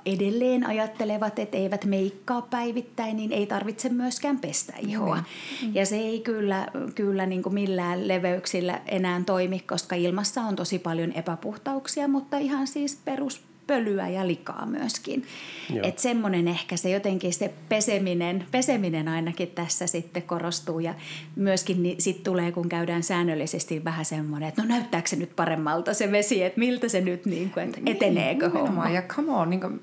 edelleen 0.05 0.65
ajattelevat, 0.65 1.39
että 1.39 1.57
eivät 1.57 1.85
meikkaa 1.85 2.41
päivittäin, 2.41 3.17
niin 3.17 3.31
ei 3.31 3.45
tarvitse 3.45 3.89
myöskään 3.89 4.39
pestä 4.39 4.73
ihoa. 4.79 5.17
Mm. 5.17 5.71
Ja 5.73 5.85
se 5.85 5.95
ei 5.95 6.19
kyllä, 6.19 6.67
kyllä 6.95 7.25
niin 7.25 7.43
kuin 7.43 7.53
millään 7.53 8.07
leveyksillä 8.07 8.81
enää 8.85 9.21
toimi, 9.25 9.59
koska 9.59 9.95
ilmassa 9.95 10.41
on 10.41 10.55
tosi 10.55 10.79
paljon 10.79 11.11
epäpuhtauksia, 11.11 12.07
mutta 12.07 12.37
ihan 12.37 12.67
siis 12.67 13.01
perus 13.05 13.48
pölyä 13.69 14.07
ja 14.07 14.27
likaa 14.27 14.65
myöskin. 14.65 15.25
Että 15.83 16.01
semmoinen 16.01 16.47
ehkä 16.47 16.77
se 16.77 16.89
jotenkin 16.89 17.33
se 17.33 17.53
peseminen, 17.69 18.45
peseminen 18.51 19.07
ainakin 19.07 19.47
tässä 19.47 19.87
sitten 19.87 20.23
korostuu 20.23 20.79
ja 20.79 20.93
myöskin 21.35 21.83
niin 21.83 22.01
sit 22.01 22.23
tulee, 22.23 22.51
kun 22.51 22.69
käydään 22.69 23.03
säännöllisesti 23.03 23.83
vähän 23.83 24.05
semmoinen, 24.05 24.49
että 24.49 24.61
no 24.61 24.67
näyttääkö 24.67 25.09
se 25.09 25.15
nyt 25.15 25.35
paremmalta 25.35 25.93
se 25.93 26.11
vesi, 26.11 26.43
että 26.43 26.59
miltä 26.59 26.89
se 26.89 27.01
nyt, 27.01 27.25
niin 27.25 27.49
kuin, 27.49 27.65
että 27.65 27.81
eteneekö 27.85 28.47
niin, 28.47 28.59
homma. 28.59 28.89
Ja 28.89 29.01
come 29.01 29.31
on, 29.31 29.49
niin 29.49 29.61
kuin, 29.61 29.81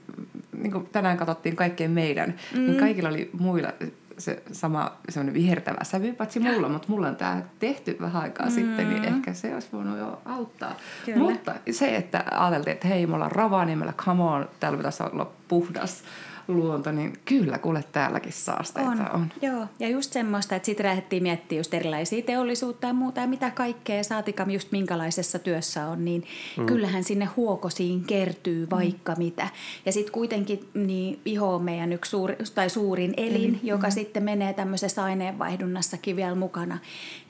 niin 0.58 0.72
kuin 0.72 0.88
tänään 0.92 1.16
katsottiin 1.16 1.56
kaikkeen 1.56 1.90
meidän, 1.90 2.34
niin 2.52 2.62
mm. 2.62 2.66
niin 2.66 2.80
kaikilla 2.80 3.08
oli 3.08 3.30
muilla 3.38 3.72
se 4.18 4.42
sama 4.52 4.92
semmoinen 5.08 5.34
vihertävä 5.34 5.84
sävy, 5.84 6.12
paitsi 6.12 6.40
mulla, 6.40 6.68
mutta 6.68 6.88
mulla 6.88 7.08
on 7.08 7.16
tämä 7.16 7.42
tehty 7.58 7.96
vähän 8.00 8.22
aikaa 8.22 8.46
mm. 8.46 8.52
sitten, 8.52 8.90
niin 8.90 9.04
ehkä 9.04 9.34
se 9.34 9.54
olisi 9.54 9.68
voinut 9.72 9.98
jo 9.98 10.22
auttaa. 10.24 10.74
Kyllä. 11.04 11.18
Mutta 11.18 11.54
se, 11.70 11.96
että 11.96 12.24
ajateltiin, 12.30 12.74
että 12.74 12.88
hei, 12.88 13.06
me 13.06 13.14
ollaan 13.14 13.32
Rovaniemellä, 13.32 13.92
come 13.92 14.22
on, 14.22 14.48
täällä 14.60 14.76
pitäisi 14.76 15.02
olla 15.02 15.30
puhdas 15.48 16.04
luonto, 16.48 16.92
niin 16.92 17.12
kyllä 17.24 17.58
kuule 17.58 17.84
täälläkin 17.92 18.32
saasteita 18.32 18.90
on. 18.90 19.10
on. 19.14 19.32
Joo, 19.42 19.66
ja 19.78 19.88
just 19.88 20.12
semmoista, 20.12 20.56
että 20.56 20.66
sitten 20.66 20.86
lähdettiin 20.86 21.22
miettimään 21.22 21.58
just 21.58 21.74
erilaisia 21.74 22.22
teollisuutta 22.22 22.86
ja 22.86 22.92
muuta 22.92 23.20
ja 23.20 23.26
mitä 23.26 23.50
kaikkea 23.50 24.04
saatikam 24.04 24.50
just 24.50 24.72
minkälaisessa 24.72 25.38
työssä 25.38 25.86
on, 25.86 26.04
niin 26.04 26.24
mm. 26.56 26.66
kyllähän 26.66 27.04
sinne 27.04 27.24
huokosiin 27.24 28.04
kertyy 28.04 28.70
vaikka 28.70 29.12
mm. 29.12 29.18
mitä. 29.18 29.48
Ja 29.86 29.92
sitten 29.92 30.12
kuitenkin 30.12 30.68
niin 30.74 31.20
iho 31.24 31.54
on 31.54 31.62
meidän 31.62 31.92
yksi 31.92 32.10
suuri, 32.10 32.36
tai 32.54 32.70
suurin 32.70 33.14
elin, 33.16 33.52
mm. 33.52 33.58
joka 33.62 33.86
mm. 33.86 33.92
sitten 33.92 34.22
menee 34.22 34.52
tämmöisessä 34.52 35.04
aineenvaihdunnassakin 35.04 36.16
vielä 36.16 36.34
mukana, 36.34 36.78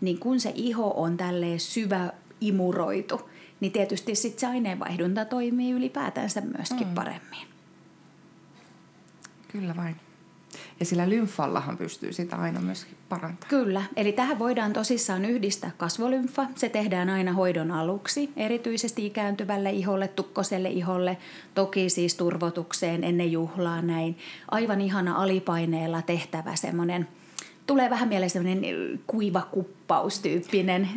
niin 0.01 0.19
kun 0.19 0.41
se 0.41 0.53
iho 0.55 0.95
on 0.97 1.17
tälleen 1.17 1.61
syvä 1.61 2.13
imuroitu, 2.41 3.31
niin 3.61 3.73
tietysti 3.73 4.15
sitten 4.15 4.41
se 4.41 4.47
aineenvaihdunta 4.47 5.25
toimii 5.25 5.73
ylipäätänsä 5.73 6.41
myöskin 6.41 6.87
mm. 6.87 6.95
paremmin. 6.95 7.56
Kyllä 9.61 9.77
vain. 9.77 9.97
Ja 10.81 10.87
sillä 10.87 11.09
lymfallahan 11.09 11.77
pystyy 11.77 12.13
sitä 12.13 12.37
aina 12.37 12.61
myös 12.61 12.87
parantamaan. 13.09 13.49
Kyllä, 13.49 13.83
eli 13.97 14.13
tähän 14.13 14.39
voidaan 14.39 14.73
tosissaan 14.73 15.25
yhdistää 15.25 15.71
kasvolymfa. 15.77 16.47
Se 16.55 16.69
tehdään 16.69 17.11
aina 17.11 17.33
hoidon 17.33 17.71
aluksi, 17.71 18.33
erityisesti 18.37 19.07
ikääntyvälle 19.07 19.71
iholle, 19.71 20.09
tukkoselle 20.09 20.69
iholle, 20.69 21.17
toki 21.55 21.91
siis 21.91 22.15
turvotukseen 22.15 23.05
ennen 23.05 23.33
juhlaa 23.33 23.83
näin. 23.83 24.19
Aivan 24.51 24.81
ihana 24.81 25.23
alipaineella 25.23 26.03
tehtävä 26.03 26.57
semmoinen– 26.57 27.09
tulee 27.67 27.91
vähän 27.91 28.09
mieleen 28.09 28.31
sellainen 28.31 29.01
kuiva 29.07 29.43
kuppaustyyppinen 29.51 30.89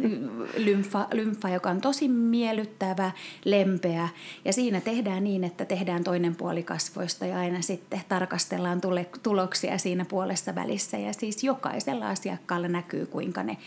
lymfa, 0.58 1.08
lymfa, 1.12 1.50
joka 1.50 1.70
on 1.70 1.82
tosi 1.82 2.08
miellyttävä, 2.08 3.12
lempeä. 3.46 4.10
Ja 4.46 4.54
siinä 4.54 4.82
tehdään 4.82 5.24
niin, 5.24 5.44
että 5.44 5.66
tehdään 5.66 6.04
toinen 6.04 6.36
puoli 6.36 6.64
kasvoista 6.64 7.26
ja 7.26 7.40
aina 7.40 7.62
sitten 7.62 8.02
tarkastellaan 8.10 8.82
tule, 8.82 9.06
tuloksia 9.24 9.78
siinä 9.78 10.06
puolessa 10.06 10.56
välissä. 10.56 10.98
Ja 10.98 11.14
siis 11.14 11.44
jokaisella 11.44 12.10
asiakkaalla 12.10 12.68
näkyy, 12.68 13.06
kuinka 13.06 13.44
ne 13.44 13.58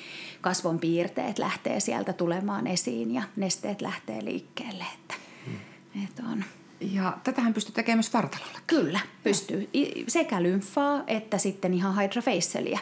kasvon 0.41 0.79
piirteet 0.79 1.39
lähtee 1.39 1.81
sieltä 1.81 2.13
tulemaan 2.13 2.67
esiin 2.67 3.15
ja 3.15 3.23
nesteet 3.37 3.83
lähtee 3.83 4.25
liikkeelle. 4.25 4.85
Että, 4.95 5.15
hmm. 5.47 6.05
että 6.05 6.23
on 6.33 6.45
ja 6.83 7.19
tätähän 7.25 7.55
pystyy 7.55 7.75
tekemään 7.75 7.97
myös 7.97 8.15
vartalolla. 8.15 8.59
Kyllä, 8.67 9.01
pystyy. 9.23 9.69
Sekä 10.09 10.43
lymfaa 10.43 11.05
että 11.07 11.39
sitten 11.39 11.75
ihan 11.75 11.97
hydrafacialia. 11.97 12.79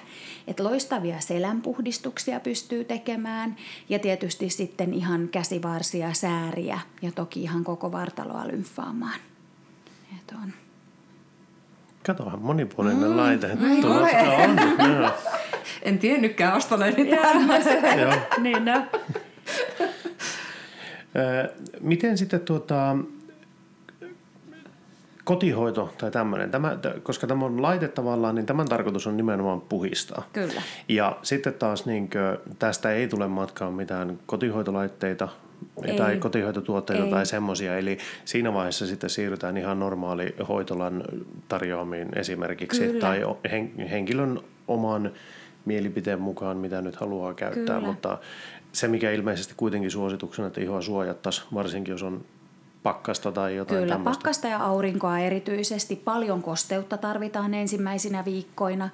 Et 0.47 0.61
loistavia 0.61 1.21
selänpuhdistuksia 1.21 2.41
pystyy 2.41 2.85
tekemään 2.85 3.57
ja 3.89 3.99
tietysti 3.99 4.51
sitten 4.51 4.95
ihan 4.95 5.29
käsivarsia, 5.29 6.13
sääriä 6.13 6.81
ja 7.03 7.13
toki 7.13 7.43
ihan 7.43 7.65
koko 7.65 7.93
vartaloa 7.93 8.49
lymfaamaan. 8.49 9.21
Et 10.19 10.35
on. 10.43 10.53
Katohan 12.07 12.43
monipuolinen 12.43 13.11
mm, 13.11 13.17
laite. 13.17 13.57
Tulosta 13.81 14.19
on. 14.19 15.11
En 15.83 15.99
tiennytkään 15.99 16.55
ostaneeni 16.57 17.17
tämmöisen. 17.17 17.83
niin 18.43 18.65
no. 18.65 18.87
Miten 21.81 22.19
sitten 22.19 22.41
tuota, 22.41 22.97
kotihoito 25.31 25.95
tai 25.99 26.11
tämmöinen, 26.11 26.51
tämä, 26.51 26.79
koska 27.03 27.27
tämä 27.27 27.45
on 27.45 27.62
laite 27.62 27.88
tavallaan, 27.88 28.35
niin 28.35 28.47
tämän 28.47 28.69
tarkoitus 28.69 29.07
on 29.07 29.16
nimenomaan 29.16 29.61
puhistaa. 29.61 30.27
Kyllä. 30.33 30.62
Ja 30.88 31.19
sitten 31.23 31.55
taas 31.55 31.87
niin 31.87 32.11
kuin, 32.11 32.57
tästä 32.59 32.93
ei 32.93 33.09
tule 33.09 33.29
matkaan 33.29 33.73
mitään 33.73 34.19
kotihoitolaitteita 34.27 35.29
ei. 35.85 35.97
tai 35.97 36.16
kotihoitotuotteita 36.16 37.05
ei. 37.05 37.11
tai 37.11 37.27
semmoisia. 37.27 37.79
Eli 37.79 37.99
siinä 38.25 38.55
vaiheessa 38.55 38.87
sitten 38.87 39.11
siirrytään 39.11 39.57
ihan 39.57 39.81
normaali 39.81 40.35
hoitolan 40.49 41.05
tarjoamiin 41.49 42.09
esimerkiksi 42.16 42.81
Kyllä. 42.81 43.01
tai 43.01 43.21
henkilön 43.90 44.40
oman 44.69 45.11
mielipiteen 45.64 46.21
mukaan, 46.21 46.57
mitä 46.57 46.83
nyt 46.83 46.97
haluaa 46.97 47.35
käyttää. 47.35 47.77
Kyllä. 47.77 47.88
Mutta 47.88 48.19
se, 48.73 48.88
mikä 48.88 49.11
ilmeisesti 49.11 49.55
kuitenkin 49.57 49.90
suosituksena, 49.90 50.49
että 50.49 50.61
ihoa 50.61 50.83
suojattaisiin, 50.83 51.47
varsinkin 51.55 51.93
jos 51.93 52.03
on 52.03 52.25
pakkasta 52.83 53.33
tai 53.33 53.57
jotain 53.57 53.81
Kyllä, 53.81 53.95
tämmöistä. 53.95 54.19
pakkasta 54.19 54.49
ja 54.49 54.59
aurinkoa 54.59 55.19
erityisesti. 55.19 55.97
Paljon 55.97 56.43
kosteutta 56.43 56.99
tarvitaan 56.99 57.55
ensimmäisinä 57.55 58.25
viikkoina 58.25 58.88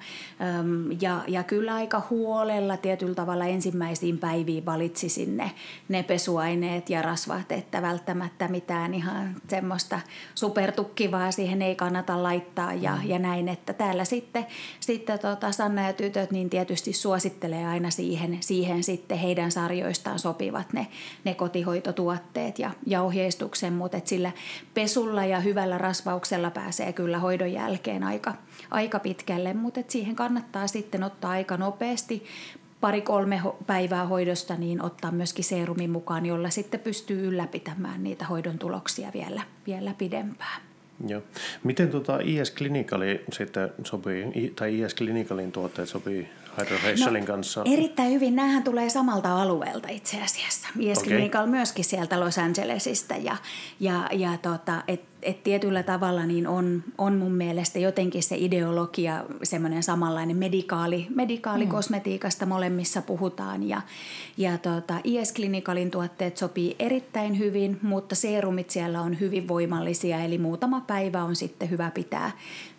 ja, 1.01 1.21
ja 1.27 1.43
kyllä 1.43 1.75
aika 1.75 2.01
huolella 2.09 2.77
tietyllä 2.77 3.15
tavalla 3.15 3.45
ensimmäisiin 3.45 4.17
päiviin 4.17 4.65
valitsisin 4.65 5.37
ne, 5.37 5.51
ne 5.89 6.03
pesuaineet 6.03 6.89
ja 6.89 7.01
rasvat, 7.01 7.51
että 7.51 7.81
välttämättä 7.81 8.47
mitään 8.47 8.93
ihan 8.93 9.35
semmoista 9.47 9.99
supertukkivaa 10.35 11.31
siihen 11.31 11.61
ei 11.61 11.75
kannata 11.75 12.23
laittaa 12.23 12.73
ja, 12.73 12.95
mm. 12.95 13.09
ja 13.09 13.19
näin, 13.19 13.49
että 13.49 13.73
täällä 13.73 14.05
sitten, 14.05 14.45
sitten 14.79 15.19
tota 15.19 15.51
Sanna 15.51 15.87
ja 15.87 15.93
tytöt 15.93 16.31
niin 16.31 16.49
tietysti 16.49 16.93
suosittelee 16.93 17.67
aina 17.67 17.89
siihen, 17.89 18.37
siihen 18.39 18.83
sitten 18.83 19.17
heidän 19.17 19.51
sarjoistaan 19.51 20.19
sopivat 20.19 20.73
ne, 20.73 20.87
ne 21.23 21.33
kotihoitotuotteet 21.33 22.59
ja, 22.59 22.71
ja 22.85 23.01
ohjeistuksen 23.01 23.76
mutta 23.77 23.99
sillä 24.03 24.31
pesulla 24.73 25.25
ja 25.25 25.39
hyvällä 25.39 25.77
rasvauksella 25.77 26.51
pääsee 26.51 26.93
kyllä 26.93 27.19
hoidon 27.19 27.51
jälkeen 27.51 28.03
aika, 28.03 28.33
aika 28.71 28.99
pitkälle, 28.99 29.53
mutta 29.53 29.79
siihen 29.87 30.15
kannattaa 30.15 30.67
sitten 30.67 31.03
ottaa 31.03 31.31
aika 31.31 31.57
nopeasti 31.57 32.23
pari-kolme 32.81 33.41
päivää 33.67 34.05
hoidosta, 34.05 34.55
niin 34.55 34.81
ottaa 34.81 35.11
myöskin 35.11 35.45
seerumin 35.45 35.89
mukaan, 35.89 36.25
jolla 36.25 36.49
sitten 36.49 36.79
pystyy 36.79 37.27
ylläpitämään 37.27 38.03
niitä 38.03 38.25
hoidon 38.25 38.59
tuloksia 38.59 39.11
vielä, 39.13 39.41
vielä 39.67 39.93
pidempään. 39.97 40.61
Joo. 41.07 41.21
Miten 41.63 41.89
tuota 41.89 42.19
IS 42.23 42.53
Clinicali 42.53 43.23
sitten 43.33 43.69
sopii, 43.83 44.53
tai 44.55 44.79
IS 44.79 44.95
Clinicalin 44.95 45.51
tuotteet 45.51 45.89
sopii 45.89 46.29
Hydrofacialin 46.57 47.21
no, 47.21 47.27
kanssa? 47.27 47.61
Erittäin 47.65 48.11
hyvin. 48.11 48.35
Nämähän 48.35 48.63
tulee 48.63 48.89
samalta 48.89 49.41
alueelta 49.41 49.87
itse 49.89 50.21
asiassa. 50.21 50.67
IS 50.79 50.97
okay. 50.97 51.09
Clinical 51.09 51.47
myöskin 51.47 51.85
sieltä 51.85 52.19
Los 52.19 52.37
Angelesista. 52.37 53.15
Ja, 53.15 53.37
ja, 53.79 54.09
ja 54.11 54.37
tota, 54.41 54.83
et 54.87 55.01
et 55.21 55.43
tietyllä 55.43 55.83
tavalla 55.83 56.25
niin 56.25 56.47
on, 56.47 56.83
on 56.97 57.17
mun 57.17 57.31
mielestä 57.31 57.79
jotenkin 57.79 58.23
se 58.23 58.35
ideologia 58.39 59.25
semmoinen 59.43 59.83
samanlainen 59.83 60.37
medikaali, 60.37 61.07
medikaalikosmetiikasta 61.15 62.45
mm. 62.45 62.49
molemmissa 62.49 63.01
puhutaan 63.01 63.69
ja, 63.69 63.81
ja 64.37 64.57
tota, 64.57 64.95
IS 65.03 65.33
Clinicalin 65.33 65.91
tuotteet 65.91 66.37
sopii 66.37 66.75
erittäin 66.79 67.39
hyvin, 67.39 67.79
mutta 67.81 68.15
seerumit 68.15 68.69
siellä 68.69 69.01
on 69.01 69.19
hyvin 69.19 69.47
voimallisia 69.47 70.19
eli 70.19 70.37
muutama 70.37 70.81
päivä 70.81 71.23
on 71.23 71.35
sitten 71.35 71.69
hyvä 71.69 71.91
pitää, 71.91 72.31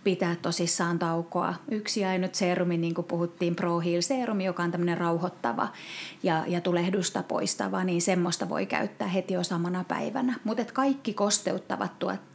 pitää 0.04 0.36
tosissaan 0.42 0.98
taukoa. 0.98 1.54
Yksi 1.70 2.04
ainut 2.04 2.34
seerumi, 2.34 2.76
niin 2.76 2.94
kuin 2.94 3.04
puhuttiin, 3.04 3.56
Pro 3.56 3.80
Heal 3.80 4.00
seerumi, 4.00 4.44
joka 4.44 4.62
on 4.62 4.70
tämmöinen 4.70 4.98
rauhoittava 4.98 5.68
ja, 6.22 6.44
ja 6.46 6.60
tulehdusta 6.60 7.22
poistava, 7.22 7.84
niin 7.84 8.02
semmoista 8.02 8.48
voi 8.48 8.66
käyttää 8.66 9.08
heti 9.08 9.34
jo 9.34 9.44
samana 9.44 9.84
päivänä. 9.88 10.34
Mutta 10.44 10.64
kaikki 10.72 11.14
kosteuttavat 11.14 11.98
tuotteet 11.98 12.27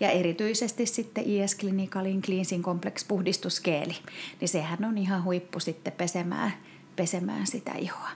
ja 0.00 0.10
erityisesti 0.10 0.86
sitten 0.86 1.24
IS 1.26 1.56
Clinicalin 1.56 2.22
Cleansing 2.22 2.64
Complex 2.64 3.08
puhdistuskeeli, 3.08 3.96
niin 4.40 4.48
sehän 4.48 4.84
on 4.84 4.98
ihan 4.98 5.24
huippu 5.24 5.60
sitten 5.60 5.92
pesemään, 5.92 6.52
pesemään 6.96 7.46
sitä 7.46 7.72
ihoa. 7.72 8.10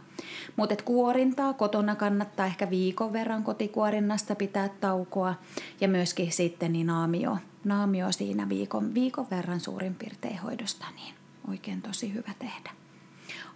Mutta 0.57 0.77
kuorintaa 0.85 1.53
kotona 1.53 1.97
kannattaa 1.97 2.47
ehkä 2.47 2.71
viikon 2.71 3.13
verran 3.13 3.43
kotikuorinnasta 3.43 4.35
pitää 4.35 4.69
taukoa 4.69 5.35
ja 5.81 5.89
myöskin 5.89 6.33
sitten 6.33 6.73
niin 6.73 6.87
naamio, 6.87 7.39
naamio 7.65 8.13
siinä 8.13 8.49
viikon, 8.49 8.95
viikon 8.95 9.27
verran 9.31 9.61
suurin 9.61 9.95
piirtein 9.95 10.39
hoidosta, 10.39 10.87
niin 10.95 11.15
oikein 11.49 11.83
tosi 11.83 12.15
hyvä 12.15 12.31
tehdä. 12.39 12.84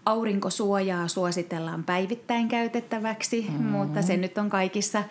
Aurinkosuojaa 0.09 1.09
suositellaan 1.09 1.85
päivittäin 1.85 2.49
käytettäväksi, 2.49 3.47
mm-hmm. 3.49 3.67
mutta 3.67 4.03
se 4.03 4.17
nyt 4.17 4.39
on 4.39 4.51
kaikissa, 4.51 5.05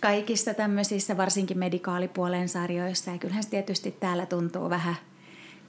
kaikissa 0.00 0.54
tämmöisissä 0.54 1.16
varsinkin 1.16 1.58
medikaalipuolen 1.58 2.48
sarjoissa. 2.48 3.10
Ja 3.10 3.18
kyllähän 3.18 3.42
se 3.42 3.50
tietysti 3.50 3.90
täällä 3.90 4.26
tuntuu 4.26 4.70
vähän 4.70 4.96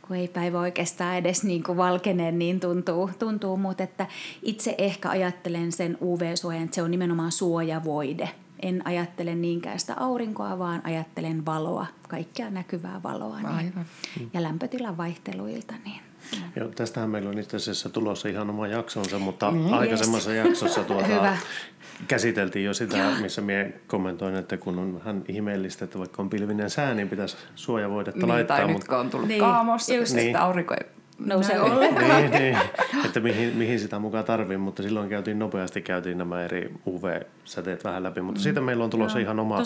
kun 0.08 0.16
ei 0.16 0.28
päivä 0.28 0.60
oikeastaan 0.60 1.18
edes 1.18 1.44
niin 1.44 1.64
kuin 1.64 1.78
valkene, 1.78 2.32
niin 2.32 2.60
tuntuu, 2.60 3.10
tuntuu 3.20 3.58
mutta 3.58 3.84
että 3.84 4.08
itse 4.42 4.76
ehkä 4.78 5.10
ajattelen 5.10 5.72
sen 5.72 5.98
UV-suojan, 6.02 6.64
että 6.64 6.76
se 6.76 6.82
on 6.82 6.92
nimenomaan 6.92 7.32
suojavoide. 7.32 8.30
En 8.62 8.88
ajattele 8.88 9.36
niinkään 9.36 9.80
sitä 9.80 9.94
aurinkoa, 9.98 10.60
vaan 10.60 10.82
ajattelen 10.84 11.46
valoa, 11.46 11.86
kaikkea 12.08 12.50
näkyvää 12.50 13.04
valoa 13.04 13.40
niin, 13.42 13.74
ja 14.34 14.44
lämpötilan 14.44 14.98
vaihteluilta. 14.98 15.74
Niin 15.86 16.02
Joo, 16.56 16.68
tästähän 16.68 17.10
meillä 17.10 17.30
on 17.30 17.40
itse 17.40 17.58
asiassa 17.58 17.90
tulossa 17.90 18.30
ihan 18.30 18.50
oma 18.50 18.68
jaksonsa, 18.68 19.20
mutta 19.20 19.52
mm, 19.52 19.74
aikaisemmassa 19.74 20.34
yes. 20.34 20.46
jaksossa 20.46 20.84
tuota, 20.84 21.38
käsiteltiin 22.08 22.66
jo 22.66 22.74
sitä, 22.74 23.12
missä 23.22 23.42
minä 23.42 23.70
kommentoin, 23.88 24.36
että 24.36 24.58
kun 24.58 24.80
on 24.80 24.94
vähän 24.94 25.24
ihmeellistä, 25.28 25.86
että 25.86 26.00
vaikka 26.00 26.22
on 26.22 26.30
pilvinen 26.30 26.70
sää, 26.70 26.94
niin 26.94 27.10
pitäisi 27.10 27.38
suojavoidetta 27.56 28.20
niin, 28.20 28.30
laittaa. 28.30 28.58
Tai 28.58 28.68
mutta... 28.68 28.80
nyt 28.80 28.88
kun 28.88 28.98
on 28.98 29.10
tullut 29.10 29.28
niin, 29.28 29.40
kaamos, 29.40 29.90
just, 29.90 30.14
niin. 30.14 30.28
että 30.28 30.44
aurinko 30.44 30.74
ei 30.74 30.96
nouse 31.20 31.60
ollenkaan. 31.60 32.22
niin, 32.22 32.32
niin, 32.32 32.58
että 33.06 33.20
mihin, 33.20 33.56
mihin 33.58 33.80
sitä 33.80 34.00
mukaan 34.00 34.26
tarvii, 34.26 34.58
mutta 34.58 34.84
silloin 34.84 35.10
käytiin 35.10 35.40
nopeasti 35.40 35.82
käytiin 35.82 36.18
nämä 36.18 36.44
eri 36.44 36.74
UV-säteet 36.88 37.84
vähän 37.84 38.04
läpi, 38.04 38.22
mutta 38.22 38.40
mm. 38.40 38.44
siitä 38.44 38.62
meillä 38.62 38.84
on 38.84 38.90
tulossa 38.90 39.20
Joo, 39.20 39.24
ihan 39.24 39.40
oma 39.40 39.58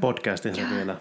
podcastinsa 0.00 0.60
Joo. 0.60 0.70
vielä. 0.70 0.96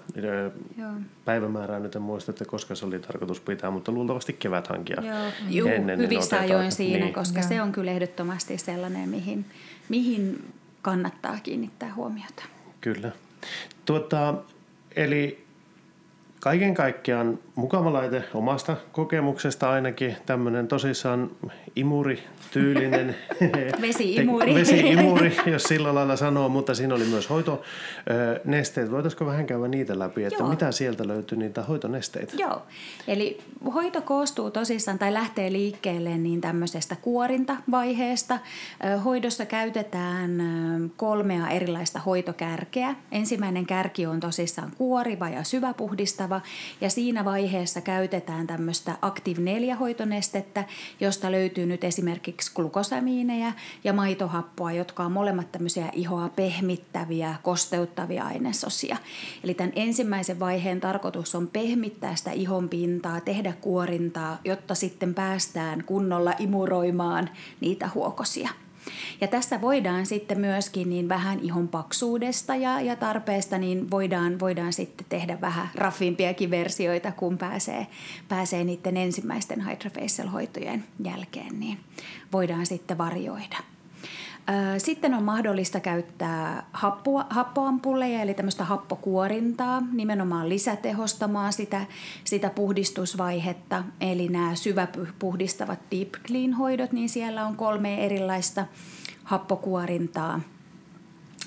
Joo. 0.77 0.91
Päivämäärää 1.25 1.79
nyt 1.79 1.95
en 1.95 2.01
muista, 2.01 2.31
että 2.31 2.45
koska 2.45 2.75
se 2.75 2.86
oli 2.86 2.99
tarkoitus 2.99 3.39
pitää, 3.39 3.71
mutta 3.71 3.91
luultavasti 3.91 4.34
kevät 4.34 4.67
hankia 4.67 5.03
Joo. 5.49 5.67
ennen. 5.67 5.99
Niin 5.99 6.12
hyvissä 6.12 6.39
ajoin 6.39 6.71
siinä, 6.71 7.05
niin. 7.05 7.13
koska 7.13 7.39
Joo. 7.39 7.47
se 7.47 7.62
on 7.62 7.71
kyllä 7.71 7.91
ehdottomasti 7.91 8.58
sellainen, 8.58 9.10
mihin, 9.10 9.45
mihin 9.89 10.53
kannattaa 10.81 11.38
kiinnittää 11.43 11.93
huomiota. 11.93 12.43
Kyllä. 12.81 13.12
Tuota, 13.86 14.34
eli 14.95 15.44
kaiken 16.45 16.73
kaikkiaan 16.73 17.39
mukava 17.55 17.93
laite 17.93 18.23
omasta 18.34 18.75
kokemuksesta 18.91 19.69
ainakin. 19.69 20.17
Tämmöinen 20.25 20.67
tosissaan 20.67 21.31
imuri-tyylinen. 21.76 23.16
Vesi-imuri. 23.82 24.56
Vesi-imuri, 24.56 25.38
jos 25.46 25.64
sillä 25.64 25.96
lailla 25.96 26.16
sanoo, 26.16 26.50
mutta 26.50 26.76
siinä 26.76 26.96
oli 26.96 27.04
myös 27.04 27.30
hoitonesteet. 27.30 28.92
Voitaisiko 28.92 29.26
vähän 29.26 29.46
käydä 29.46 29.68
niitä 29.68 30.00
läpi, 30.00 30.24
että 30.24 30.44
Joo. 30.44 30.50
mitä 30.50 30.72
sieltä 30.72 31.08
löytyy 31.08 31.38
niitä 31.38 31.64
hoitonesteitä? 31.64 32.34
Joo, 32.38 32.62
eli 33.08 33.42
hoito 33.74 34.02
koostuu 34.02 34.52
tosissaan 34.52 35.00
tai 35.00 35.14
lähtee 35.14 35.52
liikkeelle 35.52 36.18
niin 36.18 36.42
tämmöisestä 36.42 36.96
kuorintavaiheesta. 37.02 38.40
Hoidossa 39.06 39.46
käytetään 39.46 40.32
kolmea 40.98 41.50
erilaista 41.50 42.00
hoitokärkeä. 42.00 42.96
Ensimmäinen 43.12 43.66
kärki 43.66 44.06
on 44.06 44.20
tosissaan 44.20 44.72
kuoriva 44.78 45.30
ja 45.30 45.44
syväpuhdistava 45.44 46.42
ja 46.82 46.90
siinä 46.90 47.26
vaiheessa 47.26 47.82
käytetään 47.82 48.48
tämmöistä 48.48 48.98
Active 49.02 49.42
4-hoitonestettä, 49.42 50.64
josta 51.00 51.32
löytyy 51.32 51.64
nyt 51.65 51.84
esimerkiksi 51.84 52.51
glukosamiineja 52.56 53.54
ja 53.84 53.93
maitohappoa, 53.93 54.71
jotka 54.71 55.04
on 55.04 55.12
molemmat 55.12 55.51
tämmöisiä 55.51 55.89
ihoa 55.93 56.30
pehmittäviä, 56.30 57.36
kosteuttavia 57.43 58.23
ainesosia. 58.23 58.97
Eli 59.43 59.54
tämän 59.54 59.73
ensimmäisen 59.75 60.39
vaiheen 60.39 60.82
tarkoitus 60.82 61.36
on 61.36 61.47
pehmittää 61.47 62.15
sitä 62.15 62.32
ihon 62.32 62.69
pintaa, 62.69 63.21
tehdä 63.21 63.54
kuorintaa, 63.62 64.39
jotta 64.45 64.75
sitten 64.75 65.13
päästään 65.13 65.84
kunnolla 65.86 66.34
imuroimaan 66.39 67.30
niitä 67.62 67.89
huokosia. 67.95 68.64
Ja 69.21 69.28
tässä 69.28 69.62
voidaan 69.62 70.06
sitten 70.06 70.39
myöskin 70.39 70.89
niin 70.89 71.10
vähän 71.10 71.39
ihon 71.39 71.67
paksuudesta 71.67 72.56
ja, 72.56 72.82
ja 72.82 72.95
tarpeesta, 72.95 73.58
niin 73.58 73.91
voidaan, 73.91 74.39
voidaan 74.39 74.74
sitten 74.74 75.06
tehdä 75.10 75.41
vähän 75.41 75.69
raffimpiakin 75.76 76.52
versioita, 76.52 77.12
kun 77.12 77.38
pääsee, 77.38 77.88
pääsee 78.30 78.63
niiden 78.63 78.98
ensimmäisten 78.98 79.65
hydrofacial-hoitojen 79.65 80.84
jälkeen, 81.04 81.60
niin 81.60 81.80
voidaan 82.34 82.65
sitten 82.65 82.98
varjoida. 82.98 83.75
Sitten 84.77 85.13
on 85.13 85.23
mahdollista 85.23 85.79
käyttää 85.79 86.63
happoa, 86.73 87.25
happoampulleja, 87.29 88.21
eli 88.21 88.34
tämmöistä 88.34 88.63
happokuorintaa, 88.63 89.84
nimenomaan 89.91 90.49
lisätehostamaan 90.49 91.53
sitä, 91.53 91.86
sitä 92.23 92.49
puhdistusvaihetta. 92.49 93.84
Eli 94.01 94.27
nämä 94.27 94.55
syväpuhdistavat 94.55 95.79
deep 95.91 96.10
clean 96.27 96.53
hoidot, 96.53 96.91
niin 96.91 97.10
siellä 97.10 97.45
on 97.45 97.55
kolme 97.55 98.05
erilaista 98.05 98.65
happokuorintaa. 99.23 100.41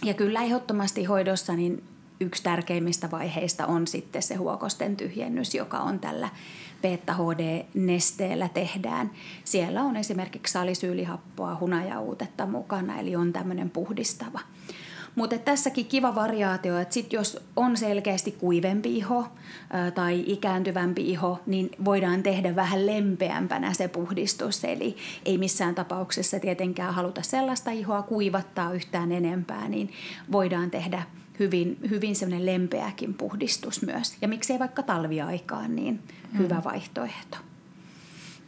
Ja 0.04 0.14
kyllä 0.14 0.42
ehdottomasti 0.42 1.04
hoidossa 1.04 1.52
niin 1.52 1.82
yksi 2.20 2.42
tärkeimmistä 2.42 3.10
vaiheista 3.10 3.66
on 3.66 3.86
sitten 3.86 4.22
se 4.22 4.34
huokosten 4.34 4.96
tyhjennys, 4.96 5.54
joka 5.54 5.78
on 5.78 5.98
tällä 5.98 6.28
beta-HD-nesteellä 6.82 8.48
tehdään. 8.48 9.10
Siellä 9.44 9.82
on 9.82 9.96
esimerkiksi 9.96 10.52
salisyylihappoa, 10.52 11.56
hunajauutetta 11.60 12.46
mukana, 12.46 12.98
eli 12.98 13.16
on 13.16 13.32
tämmöinen 13.32 13.70
puhdistava. 13.70 14.40
Mutta 15.14 15.38
tässäkin 15.38 15.86
kiva 15.86 16.14
variaatio, 16.14 16.78
että 16.78 16.94
sit 16.94 17.12
jos 17.12 17.44
on 17.56 17.76
selkeästi 17.76 18.32
kuivempi 18.32 18.96
iho 18.96 19.28
tai 19.94 20.24
ikääntyvämpi 20.26 21.10
iho, 21.10 21.40
niin 21.46 21.70
voidaan 21.84 22.22
tehdä 22.22 22.56
vähän 22.56 22.86
lempeämpänä 22.86 23.72
se 23.72 23.88
puhdistus. 23.88 24.64
Eli 24.64 24.96
ei 25.24 25.38
missään 25.38 25.74
tapauksessa 25.74 26.40
tietenkään 26.40 26.94
haluta 26.94 27.22
sellaista 27.22 27.70
ihoa 27.70 28.02
kuivattaa 28.02 28.72
yhtään 28.72 29.12
enempää, 29.12 29.68
niin 29.68 29.92
voidaan 30.32 30.70
tehdä 30.70 31.02
hyvin, 31.38 31.78
hyvin 31.90 32.16
semmoinen 32.16 32.46
lempeäkin 32.46 33.14
puhdistus 33.14 33.82
myös. 33.82 34.16
Ja 34.20 34.28
miksei 34.28 34.58
vaikka 34.58 34.82
talviaikaan, 34.82 35.76
niin 35.76 36.00
hyvä 36.38 36.54
mm. 36.54 36.64
vaihtoehto. 36.64 37.36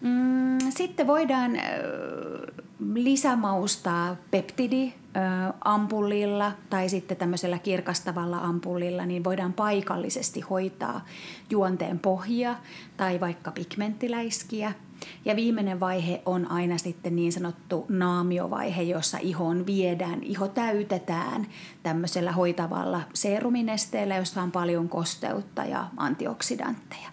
Mm, 0.00 0.59
sitten 0.70 1.07
voidaan 1.07 1.53
lisämaustaa 2.94 4.16
peptidi 4.31 4.92
ampullilla 5.64 6.53
tai 6.70 6.88
sitten 6.88 7.16
tämmöisellä 7.16 7.59
kirkastavalla 7.59 8.38
ampullilla, 8.38 9.07
niin 9.07 9.24
voidaan 9.24 9.53
paikallisesti 9.53 10.40
hoitaa 10.40 11.07
juonteen 11.50 11.98
pohjia 11.98 12.57
tai 12.96 13.20
vaikka 13.20 13.50
pigmenttiläiskiä– 13.50 14.72
ja 15.24 15.36
viimeinen 15.36 15.80
vaihe 15.80 16.22
on 16.26 16.50
aina 16.50 16.78
sitten 16.78 17.16
niin 17.16 17.32
sanottu 17.32 17.86
naamiovaihe, 17.88 18.82
jossa 18.82 19.18
ihon 19.18 19.66
viedään, 19.66 20.22
iho 20.22 20.48
täytetään 20.48 21.46
tämmöisellä 21.82 22.32
hoitavalla 22.32 23.00
seeruminesteellä, 23.14 24.16
jossa 24.16 24.42
on 24.42 24.52
paljon 24.52 24.88
kosteutta 24.88 25.64
ja 25.64 25.86
antioksidantteja. 25.96 27.10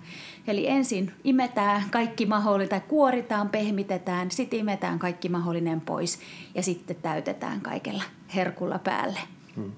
Eli 0.47 0.67
ensin 0.67 1.12
imetään 1.23 1.84
kaikki 1.91 2.26
mahdollinen, 2.26 2.69
tai 2.69 2.82
kuoritaan, 2.88 3.50
pehmitetään, 3.50 4.32
sitten 4.32 4.60
imetään 4.60 5.00
kaikki 5.00 5.30
mahdollinen 5.30 5.82
pois 5.82 6.19
ja 6.56 6.63
sitten 6.63 6.95
täytetään 7.02 7.62
kaikella 7.62 8.04
herkulla 8.36 8.80
päälle. 8.80 9.19
Hmm. 9.56 9.71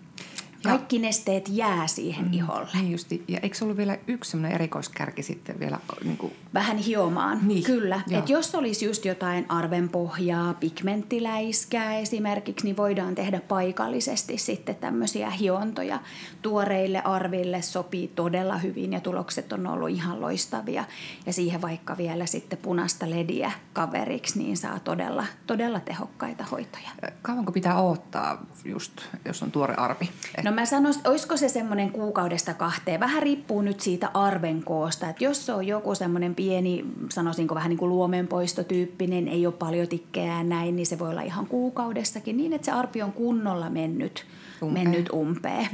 Kaikki 0.64 1.00
nesteet 1.00 1.50
jää 1.50 1.88
siihen 1.88 2.26
mm, 2.26 2.34
iholle. 2.34 2.68
Niin 2.74 2.92
justi. 2.92 3.24
Ja 3.28 3.40
eikö 3.44 3.58
ollut 3.62 3.78
vielä 3.78 3.98
yksi 4.08 4.32
sellainen 4.32 4.56
erikoiskärki 4.56 5.24
sitten 5.24 5.60
vielä? 5.60 5.80
Niin 6.04 6.18
kuin... 6.18 6.34
Vähän 6.54 6.78
hiomaan, 6.78 7.40
niin. 7.48 7.64
kyllä. 7.64 8.02
Et 8.12 8.30
jos 8.30 8.56
olisi 8.56 8.86
just 8.86 9.06
jotain 9.06 9.46
arvenpohjaa, 9.50 10.54
pigmenttiläiskää 10.54 11.98
esimerkiksi, 11.98 12.66
niin 12.66 12.78
voidaan 12.78 13.16
tehdä 13.16 13.42
paikallisesti 13.42 14.38
sitten 14.38 14.76
tämmöisiä 14.76 15.30
hiontoja. 15.30 16.00
Tuoreille 16.42 17.02
arville 17.02 17.62
sopii 17.62 18.08
todella 18.08 18.58
hyvin 18.58 18.94
ja 18.94 19.00
tulokset 19.00 19.54
on 19.54 19.68
ollut 19.68 19.90
ihan 19.90 20.22
loistavia. 20.22 20.84
Ja 21.26 21.34
siihen 21.34 21.62
vaikka 21.62 21.98
vielä 21.98 22.26
sitten 22.26 22.60
punaista 22.62 23.10
lediä 23.10 23.52
kaveriksi, 23.74 24.40
niin 24.40 24.58
saa 24.58 24.80
todella, 24.80 25.26
todella 25.48 25.80
tehokkaita 25.80 26.44
hoitoja. 26.52 26.90
Kauanko 27.22 27.52
pitää 27.52 27.82
odottaa 27.82 28.46
just, 28.66 29.02
jos 29.26 29.44
on 29.44 29.52
tuore 29.52 29.74
arvi? 29.74 30.10
No 30.44 30.49
No 30.50 30.56
mä 30.56 30.66
sanoisin, 30.66 31.08
olisiko 31.08 31.38
se 31.38 31.50
semmoinen 31.50 31.92
kuukaudesta 31.92 32.54
kahteen. 32.54 33.00
Vähän 33.00 33.24
riippuu 33.24 33.62
nyt 33.62 33.80
siitä 33.80 34.12
arven 34.14 34.64
koosta. 34.64 35.10
Että 35.10 35.24
jos 35.24 35.46
se 35.46 35.54
on 35.54 35.68
joku 35.68 35.96
semmoinen 35.96 36.36
pieni, 36.36 36.86
sanoisinko 37.10 37.56
vähän 37.56 37.70
niin 37.70 37.78
kuin 37.78 37.90
luomenpoistotyyppinen, 37.90 39.28
ei 39.28 39.46
ole 39.46 39.54
paljon 39.54 39.88
tikkejä 39.88 40.44
näin, 40.44 40.76
niin 40.76 40.86
se 40.86 41.00
voi 41.00 41.10
olla 41.10 41.22
ihan 41.22 41.48
kuukaudessakin 41.48 42.38
niin, 42.38 42.54
että 42.54 42.66
se 42.66 42.72
arpi 42.72 43.02
on 43.02 43.12
kunnolla 43.12 43.70
mennyt 43.70 44.26
umpeen. 44.64 44.90
Mennyt 44.90 45.10
umpeen. 45.14 45.68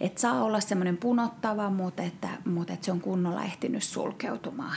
Että 0.00 0.20
saa 0.20 0.44
olla 0.44 0.60
semmoinen 0.60 0.96
punottava, 0.96 1.70
mutta, 1.70 2.02
että, 2.02 2.28
mutta 2.44 2.72
että 2.72 2.84
se 2.84 2.92
on 2.92 3.00
kunnolla 3.00 3.44
ehtinyt 3.44 3.82
sulkeutumaan. 3.82 4.76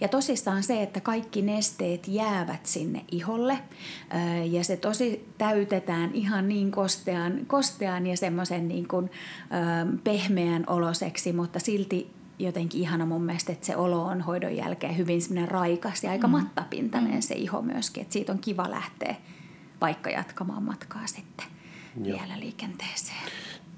Ja 0.00 0.08
tosissaan 0.08 0.62
se, 0.62 0.82
että 0.82 1.00
kaikki 1.00 1.42
nesteet 1.42 2.08
jäävät 2.08 2.66
sinne 2.66 3.04
iholle 3.12 3.58
ja 4.50 4.64
se 4.64 4.76
tosi 4.76 5.28
täytetään 5.38 6.10
ihan 6.14 6.48
niin 6.48 6.70
kostean, 6.70 7.46
kostean 7.46 8.06
ja 8.06 8.16
semmoisen 8.16 8.68
niin 8.68 8.88
kuin, 8.88 9.10
pehmeän 10.04 10.64
oloseksi, 10.66 11.32
mutta 11.32 11.58
silti 11.58 12.10
jotenkin 12.38 12.80
ihana 12.80 13.06
mun 13.06 13.22
mielestä, 13.22 13.52
että 13.52 13.66
se 13.66 13.76
olo 13.76 14.04
on 14.04 14.20
hoidon 14.20 14.56
jälkeen 14.56 14.96
hyvin 14.96 15.22
semmoinen 15.22 15.50
raikas 15.50 16.04
ja 16.04 16.10
aika 16.10 16.26
mm. 16.26 16.30
mattapintainen 16.30 17.14
mm. 17.14 17.20
se 17.20 17.34
iho 17.34 17.62
myöskin. 17.62 18.00
Että 18.00 18.12
siitä 18.12 18.32
on 18.32 18.38
kiva 18.38 18.70
lähteä 18.70 19.14
vaikka 19.80 20.10
jatkamaan 20.10 20.62
matkaa 20.62 21.06
sitten 21.06 21.46
Joo. 22.04 22.18
vielä 22.18 22.40
liikenteeseen. 22.40 23.30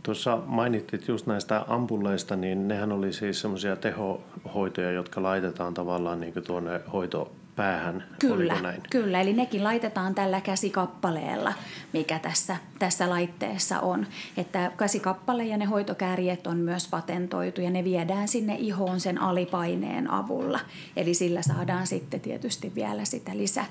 Tuossa 0.02 0.38
mainittit 0.46 1.08
just 1.08 1.26
näistä 1.26 1.64
ampulleista, 1.68 2.36
niin 2.36 2.68
nehän 2.68 2.92
oli 2.92 3.12
siis 3.12 3.40
semmoisia 3.40 3.76
tehohoitoja, 3.76 4.90
jotka 4.90 5.22
laitetaan 5.22 5.74
tavallaan 5.74 6.20
niin 6.20 6.32
kuin 6.32 6.44
tuonne 6.44 6.80
hoitopäähän. 6.92 8.04
Kyllä, 8.20 8.60
näin? 8.60 8.82
kyllä, 8.90 9.20
eli 9.20 9.32
nekin 9.32 9.64
laitetaan 9.64 10.14
tällä 10.14 10.40
käsikappaleella, 10.40 11.52
mikä 11.92 12.18
tässä, 12.18 12.56
tässä 12.78 13.10
laitteessa 13.10 13.80
on. 13.80 14.06
Että 14.36 14.72
käsikappale 14.76 15.44
ja 15.44 15.56
ne 15.56 15.64
hoitokärjet 15.64 16.46
on 16.46 16.56
myös 16.56 16.88
patentoitu 16.88 17.60
ja 17.60 17.70
ne 17.70 17.84
viedään 17.84 18.28
sinne 18.28 18.56
ihoon 18.58 19.00
sen 19.00 19.20
alipaineen 19.20 20.10
avulla. 20.10 20.60
Eli 20.96 21.14
sillä 21.14 21.42
saadaan 21.42 21.86
sitten 21.86 22.20
tietysti 22.20 22.72
vielä 22.74 23.04
sitä 23.04 23.36
lisä, 23.36 23.64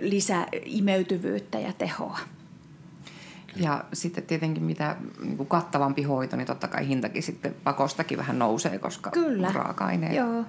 lisäimeytyvyyttä 0.00 1.58
ja 1.58 1.72
tehoa. 1.72 2.18
Ja 3.56 3.84
sitten 3.92 4.24
tietenkin 4.24 4.62
mitä 4.62 4.96
niin 5.22 5.36
kuin 5.36 5.46
kattavampi 5.46 6.02
hoito, 6.02 6.36
niin 6.36 6.46
totta 6.46 6.68
kai 6.68 6.88
hintakin 6.88 7.22
sitten 7.22 7.54
pakostakin 7.64 8.18
vähän 8.18 8.38
nousee, 8.38 8.78
koska 8.78 9.10
Kyllä. 9.10 9.52
raaka-aineen 9.52 10.14
Joo. 10.14 10.44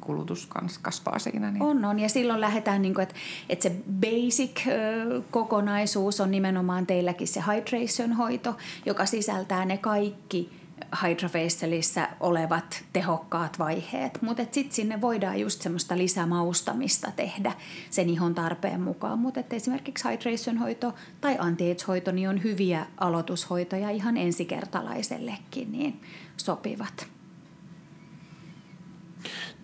kulutus 0.00 0.48
kasvaa 0.82 1.18
siinä. 1.18 1.50
Niin. 1.50 1.62
On, 1.62 1.84
on. 1.84 1.98
Ja 1.98 2.08
silloin 2.08 2.40
lähdetään, 2.40 2.82
niin 2.82 2.94
kuin, 2.94 3.02
että, 3.02 3.14
että 3.48 3.62
se 3.62 3.76
basic-kokonaisuus 4.00 6.20
on 6.20 6.30
nimenomaan 6.30 6.86
teilläkin 6.86 7.28
se 7.28 7.40
hydration-hoito, 7.40 8.56
joka 8.86 9.06
sisältää 9.06 9.64
ne 9.64 9.78
kaikki 9.78 10.57
hydrofacialissa 11.02 12.08
olevat 12.20 12.84
tehokkaat 12.92 13.58
vaiheet, 13.58 14.22
mutta 14.22 14.42
sitten 14.50 14.74
sinne 14.74 15.00
voidaan 15.00 15.40
just 15.40 15.62
semmoista 15.62 15.98
lisämaustamista 15.98 17.12
tehdä 17.16 17.52
sen 17.90 18.08
ihon 18.10 18.34
tarpeen 18.34 18.80
mukaan, 18.80 19.18
mutta 19.18 19.40
esimerkiksi 19.50 20.08
hydration-hoito 20.08 20.94
tai 21.20 21.36
anti-age-hoito 21.38 22.12
niin 22.12 22.28
on 22.28 22.42
hyviä 22.42 22.86
aloitushoitoja 23.00 23.90
ihan 23.90 24.16
ensikertalaisellekin, 24.16 25.72
niin 25.72 26.00
sopivat. 26.36 27.06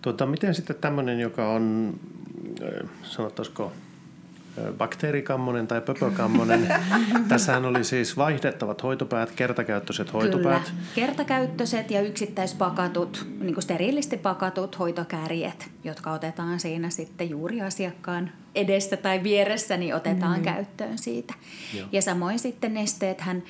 Tuota, 0.01 0.25
miten 0.25 0.55
sitten 0.55 0.75
tämmöinen, 0.75 1.19
joka 1.19 1.49
on, 1.49 1.93
sanottaisiko, 3.03 3.71
bakteerikammonen 4.77 5.67
tai 5.67 5.81
pöpökammonen. 5.81 6.67
Tässähän 7.29 7.65
oli 7.65 7.83
siis 7.83 8.17
vaihdettavat 8.17 8.83
hoitopäät, 8.83 9.31
kertakäyttöiset 9.31 10.13
hoitopäät. 10.13 10.63
Kyllä. 10.63 10.81
Kertakäyttöiset 10.95 11.91
ja 11.91 12.01
yksittäispakatut, 12.01 13.27
niin 13.39 13.53
kuin 13.53 13.63
pakatut 14.17 14.79
hoitokärjet, 14.79 15.69
jotka 15.83 16.11
otetaan 16.11 16.59
siinä 16.59 16.89
sitten 16.89 17.29
juuri 17.29 17.61
asiakkaan 17.61 18.31
edessä 18.55 18.97
tai 18.97 19.23
vieressä, 19.23 19.77
niin 19.77 19.95
otetaan 19.95 20.37
mm. 20.37 20.43
käyttöön 20.43 20.97
siitä. 20.97 21.33
Joo. 21.73 21.87
Ja 21.91 22.01
samoin 22.01 22.39
sitten 22.39 22.73
nesteethän, 22.73 23.43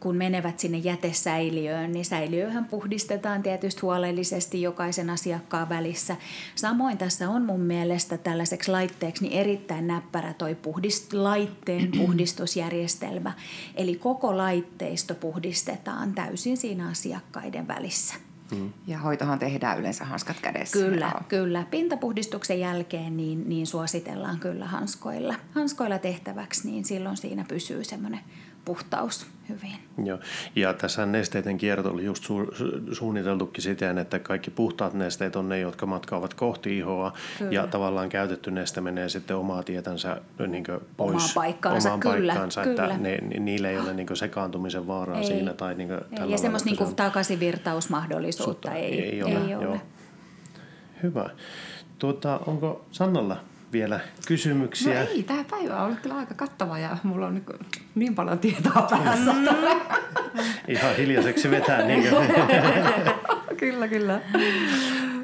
kun 0.00 0.16
menevät 0.16 0.60
sinne 0.60 0.78
jätesäiliöön, 0.78 1.92
niin 1.92 2.04
säiliöhän 2.04 2.64
puhdistetaan 2.64 3.42
tietysti 3.42 3.80
huolellisesti 3.80 4.62
jokaisen 4.62 5.10
asiakkaan 5.10 5.68
välissä. 5.68 6.16
Samoin 6.54 6.98
tässä 6.98 7.28
on 7.28 7.42
mun 7.42 7.60
mielestä 7.60 8.18
tällaiseksi 8.18 8.70
laitteeksi 8.70 9.24
niin 9.24 9.40
erittäin 9.40 9.86
näppärä 9.86 10.34
toi 10.34 10.54
puhdist, 10.54 11.12
laitteen 11.12 11.90
puhdistusjärjestelmä. 11.98 13.32
Eli 13.74 13.94
koko 13.96 14.36
laitteisto 14.36 15.14
puhdistetaan 15.14 16.14
täysin 16.14 16.56
siinä 16.56 16.88
asiakkaiden 16.88 17.68
välissä. 17.68 18.14
Mm. 18.54 18.72
Ja 18.86 18.98
hoitohan 18.98 19.38
tehdään 19.38 19.78
yleensä 19.78 20.04
hanskat 20.04 20.36
kädessä. 20.42 20.78
Kyllä, 20.78 21.10
Joo. 21.14 21.20
kyllä. 21.28 21.66
Pintapuhdistuksen 21.70 22.60
jälkeen 22.60 23.16
niin, 23.16 23.48
niin 23.48 23.66
suositellaan 23.66 24.38
kyllä 24.38 24.66
hanskoilla, 24.66 25.34
hanskoilla 25.54 25.98
tehtäväksi, 25.98 26.68
niin 26.70 26.84
silloin 26.84 27.16
siinä 27.16 27.44
pysyy 27.48 27.84
semmoinen 27.84 28.20
puhtaus 28.64 29.26
hyvin. 29.48 29.76
Joo. 30.04 30.18
Ja 30.56 30.74
tässä 30.74 31.06
nesteiden 31.06 31.58
kierto 31.58 31.90
oli 31.90 32.04
just 32.04 32.24
su- 32.24 32.94
suunniteltukin 32.94 33.62
siten, 33.62 33.98
että 33.98 34.18
kaikki 34.18 34.50
puhtaat 34.50 34.94
nesteet 34.94 35.36
on 35.36 35.48
ne, 35.48 35.58
jotka 35.58 35.86
matkaavat 35.86 36.34
kohti 36.34 36.78
ihoa. 36.78 37.12
Kyllä. 37.38 37.52
Ja 37.52 37.66
tavallaan 37.66 38.08
käytetty 38.08 38.50
neste 38.50 38.80
menee 38.80 39.08
sitten 39.08 39.36
omaa 39.36 39.62
tietänsä 39.62 40.20
niin 40.46 40.64
pois 40.96 41.14
omaan 41.14 41.30
paikkaansa. 41.34 41.88
Omaan 41.88 42.00
kyllä, 42.00 42.32
paikkaansa 42.32 42.62
kyllä. 42.62 42.84
että 42.84 42.98
ne, 42.98 43.18
niillä 43.38 43.70
ei 43.70 43.78
ole 43.78 43.94
niin 43.94 44.16
sekaantumisen 44.16 44.86
vaaraa 44.86 45.18
ei. 45.18 45.24
siinä. 45.24 45.54
Tai 45.54 45.74
niin 45.74 45.92
ei, 45.92 46.30
ja 46.30 46.38
semmoista 46.38 46.70
niin 46.70 46.82
on... 46.82 46.96
takaisinvirtausmahdollisuutta 46.96 48.72
ei, 48.72 49.02
ei 49.02 49.22
ole. 49.22 49.30
Ei 49.30 49.54
ole. 49.54 49.64
Joo. 49.64 49.78
Hyvä. 51.02 51.30
Tuota, 51.98 52.40
onko 52.46 52.84
Sannalla 52.90 53.36
vielä 53.74 54.00
kysymyksiä? 54.26 55.00
No 55.00 55.08
ei, 55.10 55.22
tämä 55.22 55.44
päivä 55.50 55.76
on 55.76 55.86
ollut 55.86 56.00
kyllä 56.00 56.16
aika 56.16 56.34
kattava 56.34 56.78
ja 56.78 56.96
mulla 57.02 57.26
on 57.26 57.34
niin, 57.34 57.44
niin 57.94 58.14
paljon 58.14 58.38
tietoa 58.38 58.86
päässä. 58.90 59.32
Mm. 59.32 59.46
Ihan 60.68 60.96
hiljaiseksi 60.96 61.50
vetää. 61.50 61.82
Niin 61.82 62.04
kyllä, 63.60 63.88
kyllä. 63.88 64.20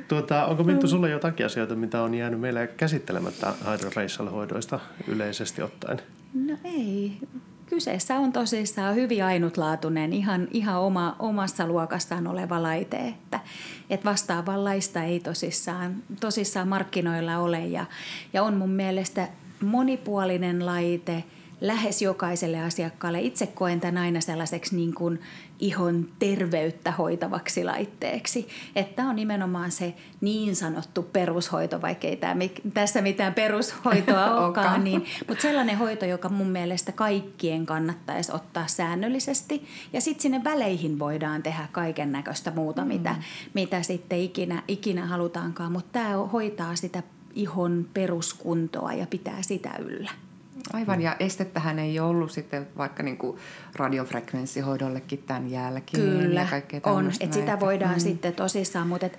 Tuota, 0.09 0.47
onko 0.47 0.65
Minttu 0.65 0.89
sulle 0.89 1.11
jotakin 1.11 1.47
asioita, 1.47 1.75
mitä 1.75 2.03
on 2.03 2.15
jäänyt 2.15 2.41
meille 2.41 2.67
käsittelemättä 2.67 3.53
hydrofacial-hoidoista 3.65 4.81
yleisesti 5.09 5.63
ottaen? 5.63 6.01
No 6.35 6.57
ei 6.65 7.19
kyseessä 7.71 8.17
on 8.17 8.33
tosissaan 8.33 8.95
hyvin 8.95 9.25
ainutlaatuinen, 9.25 10.13
ihan, 10.13 10.49
ihan 10.51 10.81
oma, 10.81 11.17
omassa 11.19 11.67
luokassaan 11.67 12.27
oleva 12.27 12.63
laite, 12.63 12.97
että, 12.97 13.41
että 13.91 14.11
vastaavanlaista 14.11 15.03
ei 15.03 15.21
tosissaan, 15.21 15.97
tosissaan 16.21 16.69
markkinoilla 16.69 17.39
ole. 17.39 17.67
Ja, 17.67 17.87
ja 18.33 18.43
on 18.43 18.55
mun 18.57 18.71
mielestä 18.71 19.29
monipuolinen 19.61 20.67
laite– 20.67 21.25
lähes 21.61 22.03
jokaiselle 22.03 22.61
asiakkaalle. 22.61 23.21
Itse 23.21 23.47
koen 23.47 23.81
tämän 23.81 23.99
aina 23.99 24.21
sellaiseksi 24.21 24.77
niin 24.77 24.95
kuin 24.95 25.21
ihon 25.59 26.09
terveyttä 26.19 26.93
hoitavaksi 26.93 27.65
laitteeksi. 27.65 28.49
Että 28.77 29.03
on 29.03 29.17
nimenomaan 29.17 29.71
se 29.71 29.95
niin 30.21 30.57
sanottu 30.57 31.03
perushoito, 31.03 31.83
vaikka 31.83 32.07
ei 32.07 32.17
tämä, 32.17 32.43
tässä 32.75 33.03
mitään 33.03 33.35
perushoitoa 33.35 34.35
olekaan, 34.45 34.85
niin, 34.85 35.05
mutta 35.29 35.43
sellainen 35.43 35.79
hoito, 35.79 36.05
joka 36.05 36.29
mun 36.29 36.51
mielestä 36.51 36.93
kaikkien 36.93 37.67
kannattaisi 37.67 38.33
ottaa 38.33 38.67
säännöllisesti. 38.67 39.65
Ja 39.93 40.01
sitten 40.01 40.23
sinne 40.23 40.45
väleihin 40.45 40.99
voidaan 40.99 41.43
tehdä 41.43 41.69
kaiken 41.73 42.13
näköistä 42.13 42.51
muuta, 42.51 42.83
mm. 42.83 42.89
mitä, 42.89 43.15
mitä 43.55 43.83
sitten 43.83 44.19
ikinä, 44.19 44.63
ikinä 44.69 45.07
halutaankaan. 45.07 45.73
Mutta 45.73 45.93
tämä 45.93 46.17
hoitaa 46.17 46.77
sitä 46.77 47.03
ihon 47.35 47.87
peruskuntoa 47.95 48.93
ja 48.93 49.07
pitää 49.07 49.43
sitä 49.43 49.71
yllä. 49.79 50.11
Aivan, 50.73 51.01
ja 51.01 51.17
estettähän 51.21 51.79
ei 51.79 52.01
ollut 52.01 52.31
sitten 52.31 52.69
vaikka 52.79 53.03
niin 53.03 53.17
kuin 53.17 53.39
radiofrekvenssihoidollekin 53.77 55.23
tämän 55.27 55.51
jälkeen. 55.51 56.03
Kyllä, 56.03 56.47
ja 56.73 56.81
on. 56.85 57.13
Että 57.21 57.37
sitä 57.37 57.61
voidaan 57.61 57.95
mm. 57.95 58.01
sitten 58.01 58.35
tosissaan, 58.35 58.87
mutta 58.87 59.07
et 59.07 59.19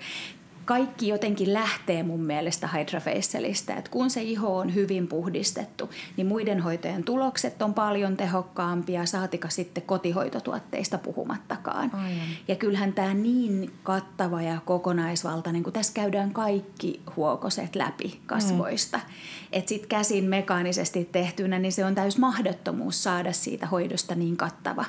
kaikki 0.64 1.08
jotenkin 1.08 1.52
lähtee 1.52 2.02
mun 2.02 2.20
mielestä 2.20 2.68
hydrafacialista, 2.68 3.74
että 3.74 3.90
kun 3.90 4.10
se 4.10 4.22
iho 4.22 4.56
on 4.56 4.74
hyvin 4.74 5.06
puhdistettu, 5.08 5.90
niin 6.16 6.26
muiden 6.26 6.60
hoitojen 6.60 7.04
tulokset 7.04 7.62
on 7.62 7.74
paljon 7.74 8.16
tehokkaampia, 8.16 9.06
saatika 9.06 9.48
sitten 9.48 9.82
kotihoitotuotteista 9.82 10.98
puhumattakaan. 10.98 11.94
Aivan. 11.94 12.12
Ja 12.48 12.56
kyllähän 12.56 12.92
tämä 12.92 13.14
niin 13.14 13.72
kattava 13.82 14.42
ja 14.42 14.58
kokonaisvaltainen, 14.64 15.62
kun 15.62 15.72
tässä 15.72 15.92
käydään 15.94 16.32
kaikki 16.32 17.00
huokoset 17.16 17.76
läpi 17.76 18.20
kasvoista, 18.26 18.98
mm. 18.98 19.04
että 19.52 19.68
sitten 19.68 19.88
käsin 19.88 20.24
mekaanisesti 20.24 21.08
tehtynä, 21.12 21.58
niin 21.58 21.72
se 21.72 21.84
on 21.84 21.94
täys 21.94 22.18
mahdottomuus 22.18 23.02
saada 23.02 23.32
siitä 23.32 23.66
hoidosta 23.66 24.14
niin 24.14 24.36
kattava. 24.36 24.84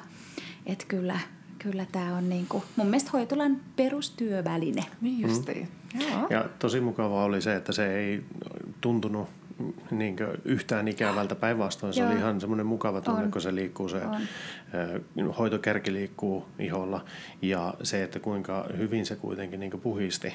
Että 0.66 0.86
kyllä 0.88 1.20
kyllä 1.64 1.86
tämä 1.92 2.18
on 2.18 2.30
niin 2.30 2.46
kuin, 2.50 2.64
mun 2.76 2.88
mielestä 2.88 3.10
hoitolan 3.14 3.58
perustyöväline. 3.76 4.86
Niin 5.02 5.22
justiin. 5.22 5.68
Mm. 5.94 6.02
Ja 6.30 6.50
tosi 6.60 6.82
mukavaa 6.82 7.24
oli 7.24 7.42
se, 7.42 7.56
että 7.56 7.72
se 7.72 7.96
ei 7.96 8.24
tuntunut 8.82 9.30
niin 9.92 10.16
yhtään 10.46 10.88
ikävältä. 10.88 11.36
Päinvastoin 11.36 11.94
se 11.94 12.06
oli 12.06 12.16
ihan 12.16 12.42
semmoinen 12.42 12.66
mukava 12.66 13.02
tunne, 13.02 13.24
on. 13.24 13.32
kun 13.32 13.42
se 13.42 13.56
liikkuu, 13.56 13.90
se 13.90 13.98
on. 13.98 15.34
hoitokärki 15.38 15.94
liikkuu 15.94 16.46
iholla. 16.60 17.06
Ja 17.42 17.74
se, 17.84 18.04
että 18.04 18.20
kuinka 18.20 18.66
hyvin 18.78 19.06
se 19.06 19.16
kuitenkin 19.16 19.60
niin 19.60 19.72
puhisti. 19.72 20.34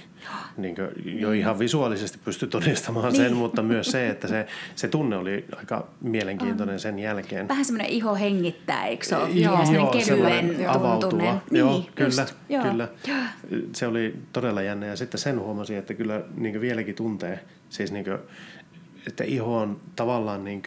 Niin 0.56 0.76
jo 1.04 1.30
niin. 1.30 1.40
ihan 1.40 1.58
visuaalisesti 1.58 2.18
pystyi 2.24 2.48
todistamaan 2.48 3.12
niin. 3.12 3.22
sen, 3.22 3.36
mutta 3.36 3.62
myös 3.62 3.86
se, 3.86 4.08
että 4.08 4.28
se, 4.28 4.46
se 4.76 4.88
tunne 4.88 5.16
oli 5.16 5.44
aika 5.56 5.86
mielenkiintoinen 6.00 6.74
on. 6.74 6.80
sen 6.80 6.98
jälkeen. 6.98 7.48
Vähän 7.48 7.64
semmoinen 7.64 7.92
iho 7.92 8.14
hengittää, 8.14 8.86
eikö 8.86 9.04
se 9.04 9.16
ole? 9.16 9.30
Joo, 9.30 9.72
joo 9.72 9.86
kevyen 9.86 10.68
avautuva. 10.68 11.40
Niin, 11.50 11.58
joo, 11.58 11.84
kyllä, 11.94 12.22
just, 12.22 12.34
joo. 12.48 12.62
kyllä. 12.62 12.88
Se 13.72 13.86
oli 13.86 14.14
todella 14.32 14.62
jännä 14.62 14.86
ja 14.86 14.96
sitten 14.96 15.20
sen 15.20 15.40
huomasi, 15.40 15.74
että 15.74 15.94
kyllä 15.94 16.22
niin 16.36 16.60
vieläkin 16.60 16.94
tuntee, 16.94 17.40
siis 17.68 17.92
niin 17.92 18.04
että 19.08 19.24
iho 19.24 19.58
on 19.58 19.80
tavallaan 19.96 20.44
niin 20.44 20.62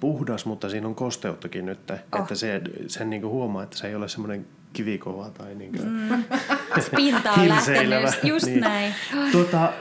puhdas, 0.00 0.46
mutta 0.46 0.68
siinä 0.68 0.86
on 0.86 0.94
kosteuttakin 0.94 1.66
nyt. 1.66 1.90
Oh. 1.90 2.20
Että 2.20 2.34
se, 2.34 2.60
sen 2.86 3.10
niin 3.10 3.26
huomaa, 3.26 3.62
että 3.62 3.78
se 3.78 3.88
ei 3.88 3.94
ole 3.94 4.08
semmoinen 4.08 4.46
kivikova 4.72 5.30
tai 5.30 5.54
niin 5.54 5.72
kuin 5.72 5.88
mm. 5.88 6.24
Pinta 6.96 7.32
on 7.32 7.48
lähtenyt, 7.48 8.24
just 8.24 8.46
niin. 8.46 8.60
näin. 8.60 8.94
Tuota, 9.32 9.64
äh, 9.64 9.72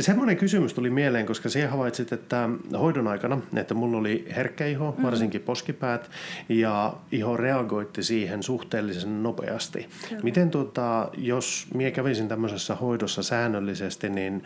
semmoinen 0.00 0.36
kysymys 0.36 0.74
tuli 0.74 0.90
mieleen, 0.90 1.26
koska 1.26 1.48
siihen 1.48 1.70
havaitsit, 1.70 2.12
että 2.12 2.48
hoidon 2.78 3.08
aikana, 3.08 3.38
että 3.56 3.74
mulla 3.74 3.98
oli 3.98 4.28
herkkä 4.36 4.66
iho, 4.66 4.94
mm. 4.98 5.02
varsinkin 5.02 5.40
poskipäät, 5.40 6.10
ja 6.48 6.94
iho 7.12 7.36
reagoitti 7.36 8.02
siihen 8.02 8.42
suhteellisen 8.42 9.22
nopeasti. 9.22 9.88
Kyllä. 10.08 10.22
Miten 10.22 10.50
tuota, 10.50 11.08
jos 11.16 11.66
mie 11.74 11.90
kävisin 11.90 12.28
tämmöisessä 12.28 12.74
hoidossa 12.74 13.22
säännöllisesti, 13.22 14.08
niin 14.08 14.44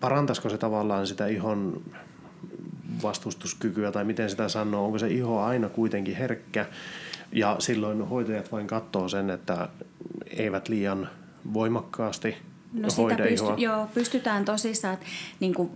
parantaisiko 0.00 0.48
se 0.48 0.58
tavallaan 0.58 1.06
sitä 1.06 1.26
ihon 1.26 1.82
vastustuskykyä 3.02 3.92
tai 3.92 4.04
miten 4.04 4.30
sitä 4.30 4.48
sanoo, 4.48 4.84
onko 4.84 4.98
se 4.98 5.08
iho 5.08 5.40
aina 5.40 5.68
kuitenkin 5.68 6.16
herkkä? 6.16 6.66
Ja 7.32 7.56
silloin 7.58 8.08
hoitajat 8.08 8.52
vain 8.52 8.66
katsoo 8.66 9.08
sen, 9.08 9.30
että 9.30 9.68
eivät 10.36 10.68
liian 10.68 11.08
voimakkaasti 11.52 12.36
No 12.80 12.90
sitä 12.90 13.16
pysty, 13.16 13.52
joo, 13.56 13.86
pystytään 13.94 14.44
tosissaan 14.44 14.94
että 14.94 15.06
niin 15.40 15.54
kuin 15.54 15.70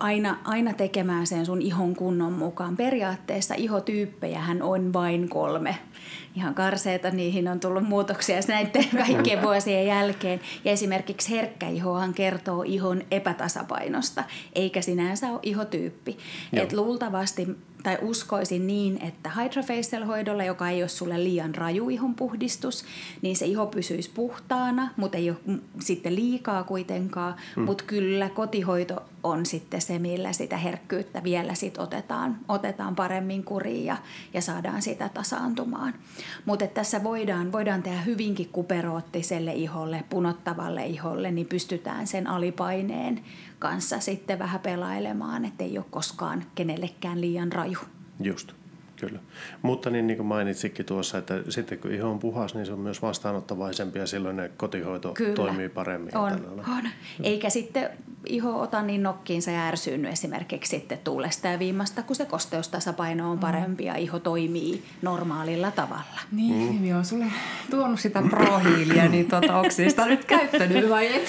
aina, 0.00 0.38
aina 0.44 0.72
tekemään 0.72 1.26
sen 1.26 1.46
sun 1.46 1.62
ihon 1.62 1.96
kunnon 1.96 2.32
mukaan. 2.32 2.76
Periaatteessa 2.76 3.54
ihotyyppejähän 3.54 4.62
on 4.62 4.92
vain 4.92 5.28
kolme. 5.28 5.76
Ihan 6.36 6.54
karseita, 6.54 7.10
niihin 7.10 7.48
on 7.48 7.60
tullut 7.60 7.82
muutoksia 7.82 8.36
näiden 8.48 8.84
kaikkien 8.96 9.42
vuosien 9.42 9.86
jälkeen. 9.86 10.40
Ja 10.64 10.72
esimerkiksi 10.72 11.30
herkkä 11.30 11.68
ihohan 11.68 12.14
kertoo 12.14 12.62
ihon 12.62 13.02
epätasapainosta, 13.10 14.24
eikä 14.54 14.82
sinänsä 14.82 15.28
ole 15.28 15.40
ihotyyppi. 15.42 16.18
Et 16.52 16.72
luultavasti 16.72 17.48
tai 17.82 17.98
uskoisin 18.02 18.66
niin, 18.66 19.02
että 19.02 19.30
hydrofacial-hoidolla, 19.30 20.44
joka 20.44 20.70
ei 20.70 20.82
ole 20.82 20.88
sulle 20.88 21.24
liian 21.24 21.54
raju 21.54 21.88
ihon 21.88 22.14
puhdistus, 22.14 22.84
niin 23.22 23.36
se 23.36 23.46
iho 23.46 23.66
pysyisi 23.66 24.10
puhtaana, 24.14 24.90
mutta 24.96 25.18
ei 25.18 25.30
ole 25.30 25.58
sitten 25.80 26.16
liikaa 26.16 26.64
kuitenkaan. 26.64 27.34
Mm. 27.56 27.62
Mutta 27.62 27.84
kyllä 27.86 28.28
kotihoito 28.28 29.02
on 29.22 29.46
sitten 29.46 29.80
se, 29.80 29.98
millä 29.98 30.32
sitä 30.32 30.56
herkkyyttä 30.56 31.22
vielä 31.22 31.54
sit 31.54 31.78
otetaan, 31.78 32.38
otetaan 32.48 32.96
paremmin 32.96 33.44
kuriin 33.44 33.84
ja, 33.84 33.96
ja 34.34 34.40
saadaan 34.40 34.82
sitä 34.82 35.08
tasaantumaan. 35.08 35.94
Mutta 36.44 36.66
tässä 36.66 37.04
voidaan, 37.04 37.52
voidaan 37.52 37.82
tehdä 37.82 38.00
hyvinkin 38.00 38.48
kuperoottiselle 38.48 39.52
iholle, 39.52 40.04
punottavalle 40.10 40.86
iholle, 40.86 41.30
niin 41.30 41.46
pystytään 41.46 42.06
sen 42.06 42.26
alipaineen 42.26 43.24
kanssa 43.58 44.00
sitten 44.00 44.38
vähän 44.38 44.60
pelailemaan, 44.60 45.44
ettei 45.44 45.78
ole 45.78 45.86
koskaan 45.90 46.44
kenellekään 46.54 47.20
liian 47.20 47.52
raju. 47.52 47.78
Just. 48.20 48.59
Kyllä. 49.00 49.20
Mutta 49.62 49.90
niin, 49.90 50.06
niin 50.06 50.16
kuin 50.16 50.26
mainitsikin 50.26 50.86
tuossa, 50.86 51.18
että 51.18 51.34
sitten 51.48 51.78
kun 51.78 51.92
iho 51.92 52.10
on 52.10 52.18
puhas, 52.18 52.54
niin 52.54 52.66
se 52.66 52.72
on 52.72 52.78
myös 52.78 53.02
vastaanottavaisempi 53.02 53.98
ja 53.98 54.06
silloin 54.06 54.36
ne 54.36 54.50
kotihoito 54.56 55.12
Kyllä. 55.12 55.34
toimii 55.34 55.68
paremmin. 55.68 56.16
On, 56.16 56.64
on. 56.68 56.88
Eikä 57.22 57.50
sitten 57.50 57.90
iho 58.26 58.60
ota 58.60 58.82
niin 58.82 59.02
nokkiinsa 59.02 59.50
ja 59.50 59.66
ärsyynny 59.66 60.08
esimerkiksi 60.08 60.70
sitten 60.70 60.98
tuulesta 60.98 61.48
ja 61.48 61.58
viimasta, 61.58 62.02
kun 62.02 62.16
se 62.16 62.24
kosteustasapaino 62.24 63.30
on 63.30 63.36
mm. 63.36 63.40
parempi 63.40 63.84
ja 63.84 63.96
iho 63.96 64.18
toimii 64.18 64.82
normaalilla 65.02 65.70
tavalla. 65.70 66.20
Niin, 66.32 66.80
mm. 66.80 66.86
joo, 66.86 67.04
sulle 67.04 67.26
tuonut 67.70 68.00
sitä 68.00 68.22
prohiiliä, 68.30 69.08
niin 69.08 69.28
tuota, 69.28 69.56
onko 69.56 69.70
sitä 69.70 70.06
nyt 70.06 70.24
käyttänyt 70.24 70.88
vai 70.88 71.16
et? 71.16 71.28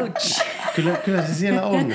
Ouch. 0.00 0.42
Kyllä, 0.76 0.96
kyllä 1.04 1.22
se 1.22 1.34
siellä 1.34 1.62
on. 1.62 1.80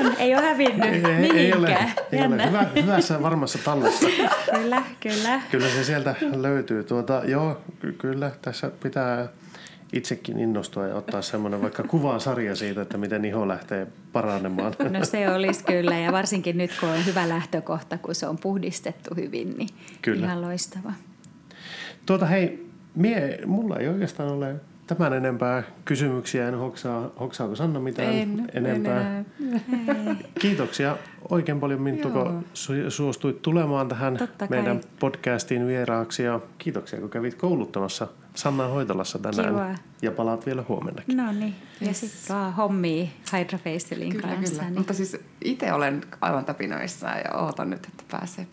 on. 0.00 0.16
Ei 0.18 0.34
ole 0.34 0.42
hävinnyt 0.42 0.84
ei, 0.84 1.02
ei, 1.04 1.30
ei 1.38 1.52
ole, 1.52 1.78
ei 2.12 2.26
ole. 2.26 2.46
Hyvä, 2.46 2.66
hyvässä 2.82 3.22
varmassa 3.22 3.58
tallessa. 3.64 4.06
kyllä, 4.60 4.82
kyllä. 5.00 5.40
Kyllä 5.50 5.68
se 5.68 5.84
sieltä 5.84 6.14
löytyy. 6.36 6.84
Tuota, 6.84 7.22
joo, 7.24 7.60
kyllä 7.98 8.30
tässä 8.42 8.70
pitää 8.82 9.28
itsekin 9.92 10.38
innostua 10.38 10.86
ja 10.86 10.94
ottaa 10.94 11.22
semmoinen 11.22 11.62
vaikka 11.62 11.82
kuvasarja 11.82 12.56
siitä, 12.56 12.82
että 12.82 12.98
miten 12.98 13.24
iho 13.24 13.48
lähtee 13.48 13.86
paranemaan. 14.12 14.74
No 14.90 15.04
se 15.04 15.30
olisi 15.30 15.64
kyllä 15.64 15.98
ja 15.98 16.12
varsinkin 16.12 16.58
nyt 16.58 16.70
kun 16.80 16.88
on 16.88 17.06
hyvä 17.06 17.28
lähtökohta, 17.28 17.98
kun 17.98 18.14
se 18.14 18.26
on 18.26 18.38
puhdistettu 18.38 19.14
hyvin, 19.14 19.54
niin 19.58 19.68
kyllä. 20.02 20.26
ihan 20.26 20.42
loistava. 20.42 20.92
Tuota 22.06 22.26
hei, 22.26 22.66
mie, 22.94 23.38
mulla 23.46 23.76
ei 23.76 23.88
oikeastaan 23.88 24.32
ole 24.32 24.54
tämän 24.88 25.12
enempää 25.12 25.62
kysymyksiä. 25.84 26.48
En 26.48 26.58
hoksaa, 26.58 27.10
hoksaako 27.20 27.54
Sanna 27.56 27.80
mitään 27.80 28.12
en, 28.12 28.50
enempää? 28.54 29.18
En 29.18 29.26
Kiitoksia 30.40 30.96
oikein 31.28 31.60
paljon 31.60 31.82
Minttu, 31.82 32.10
kun 32.10 32.44
suostuit 32.88 33.42
tulemaan 33.42 33.88
tähän 33.88 34.16
Totta 34.16 34.46
meidän 34.50 34.80
kai. 34.80 34.90
podcastiin 35.00 35.66
vieraaksi. 35.66 36.22
Ja 36.22 36.40
kiitoksia, 36.58 37.00
kun 37.00 37.10
kävit 37.10 37.34
kouluttamassa 37.34 38.06
Sanna 38.34 38.66
Hoitolassa 38.66 39.18
tänään. 39.18 39.48
Kiva. 39.48 39.74
Ja 40.02 40.10
palaat 40.10 40.46
vielä 40.46 40.64
huomennakin. 40.68 41.16
No 41.16 41.32
niin, 41.32 41.54
ja 41.80 41.86
yes. 41.86 42.00
sitten 42.00 42.36
vaan 42.36 42.52
hommii 42.52 43.10
Hydra 43.32 43.58
Facialin 43.58 44.12
kyllä, 44.12 44.28
kanssa. 44.28 44.54
Kyllä. 44.54 44.70
Niin. 44.70 44.78
Mutta 44.78 44.94
siis 44.94 45.16
itse 45.44 45.72
olen 45.72 46.00
aivan 46.20 46.44
tapinoissaan 46.44 47.18
ja 47.18 47.38
ootan 47.38 47.70
nyt, 47.70 47.86
että 47.86 48.04
pääsee 48.10 48.46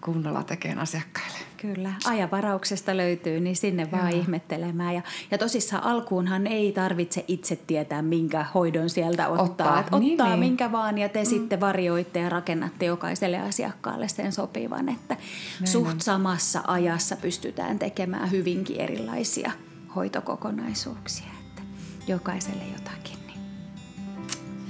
kunnolla 0.00 0.42
tekemään 0.42 0.78
asiakkaille. 0.78 1.38
Kyllä, 1.62 1.92
ajavarauksesta 2.04 2.96
löytyy, 2.96 3.40
niin 3.40 3.56
sinne 3.56 3.82
Joo. 3.82 4.00
vaan 4.00 4.12
ihmettelemään. 4.12 4.94
Ja, 4.94 5.02
ja 5.30 5.38
tosissaan 5.38 5.84
alkuunhan 5.84 6.46
ei 6.46 6.72
tarvitse 6.72 7.24
itse 7.28 7.56
tietää, 7.56 8.02
minkä 8.02 8.46
hoidon 8.54 8.90
sieltä 8.90 9.28
ottaa. 9.28 9.44
Ottaa, 9.44 9.80
Että 9.80 9.98
niin, 9.98 10.12
ottaa 10.12 10.28
niin. 10.28 10.38
minkä 10.38 10.72
vaan 10.72 10.98
ja 10.98 11.08
te 11.08 11.20
mm. 11.20 11.26
sitten 11.26 11.60
varjoitte 11.60 12.20
ja 12.20 12.28
rakennatte 12.28 12.86
jokaiselle 12.86 13.38
asiakkaalle 13.38 14.08
sen 14.08 14.32
sopivan. 14.32 14.88
Että 14.88 15.14
Näin 15.14 15.66
suht 15.66 15.92
on. 15.92 16.00
samassa 16.00 16.62
ajassa 16.66 17.16
pystytään 17.16 17.78
tekemään 17.78 18.30
hyvinkin 18.30 18.80
erilaisia 18.80 19.50
hoitokokonaisuuksia. 19.96 21.26
Että 21.48 21.62
jokaiselle 22.06 22.64
jotakin. 22.72 23.18
Niin. 23.26 23.40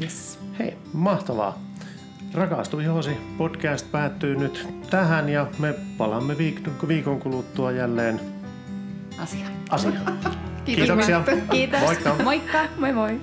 Yes. 0.00 0.38
Hei, 0.58 0.76
mahtavaa. 0.92 1.71
Rakastu 2.34 2.78
ihosi 2.78 3.10
podcast 3.38 3.92
päättyy 3.92 4.36
nyt 4.36 4.68
tähän 4.90 5.28
ja 5.28 5.46
me 5.58 5.74
palaamme 5.98 6.34
viik- 6.34 6.88
viikon 6.88 7.20
kuluttua 7.20 7.70
jälleen 7.72 8.20
asiaan. 9.18 9.52
asiaan. 9.70 10.18
Kiitos. 10.64 10.84
Kiitoksia. 10.86 11.22
Kiitos. 11.50 11.80
Moikka. 11.80 12.14
Moikka. 12.24 12.58
Moi 12.78 12.92
moi. 12.92 13.20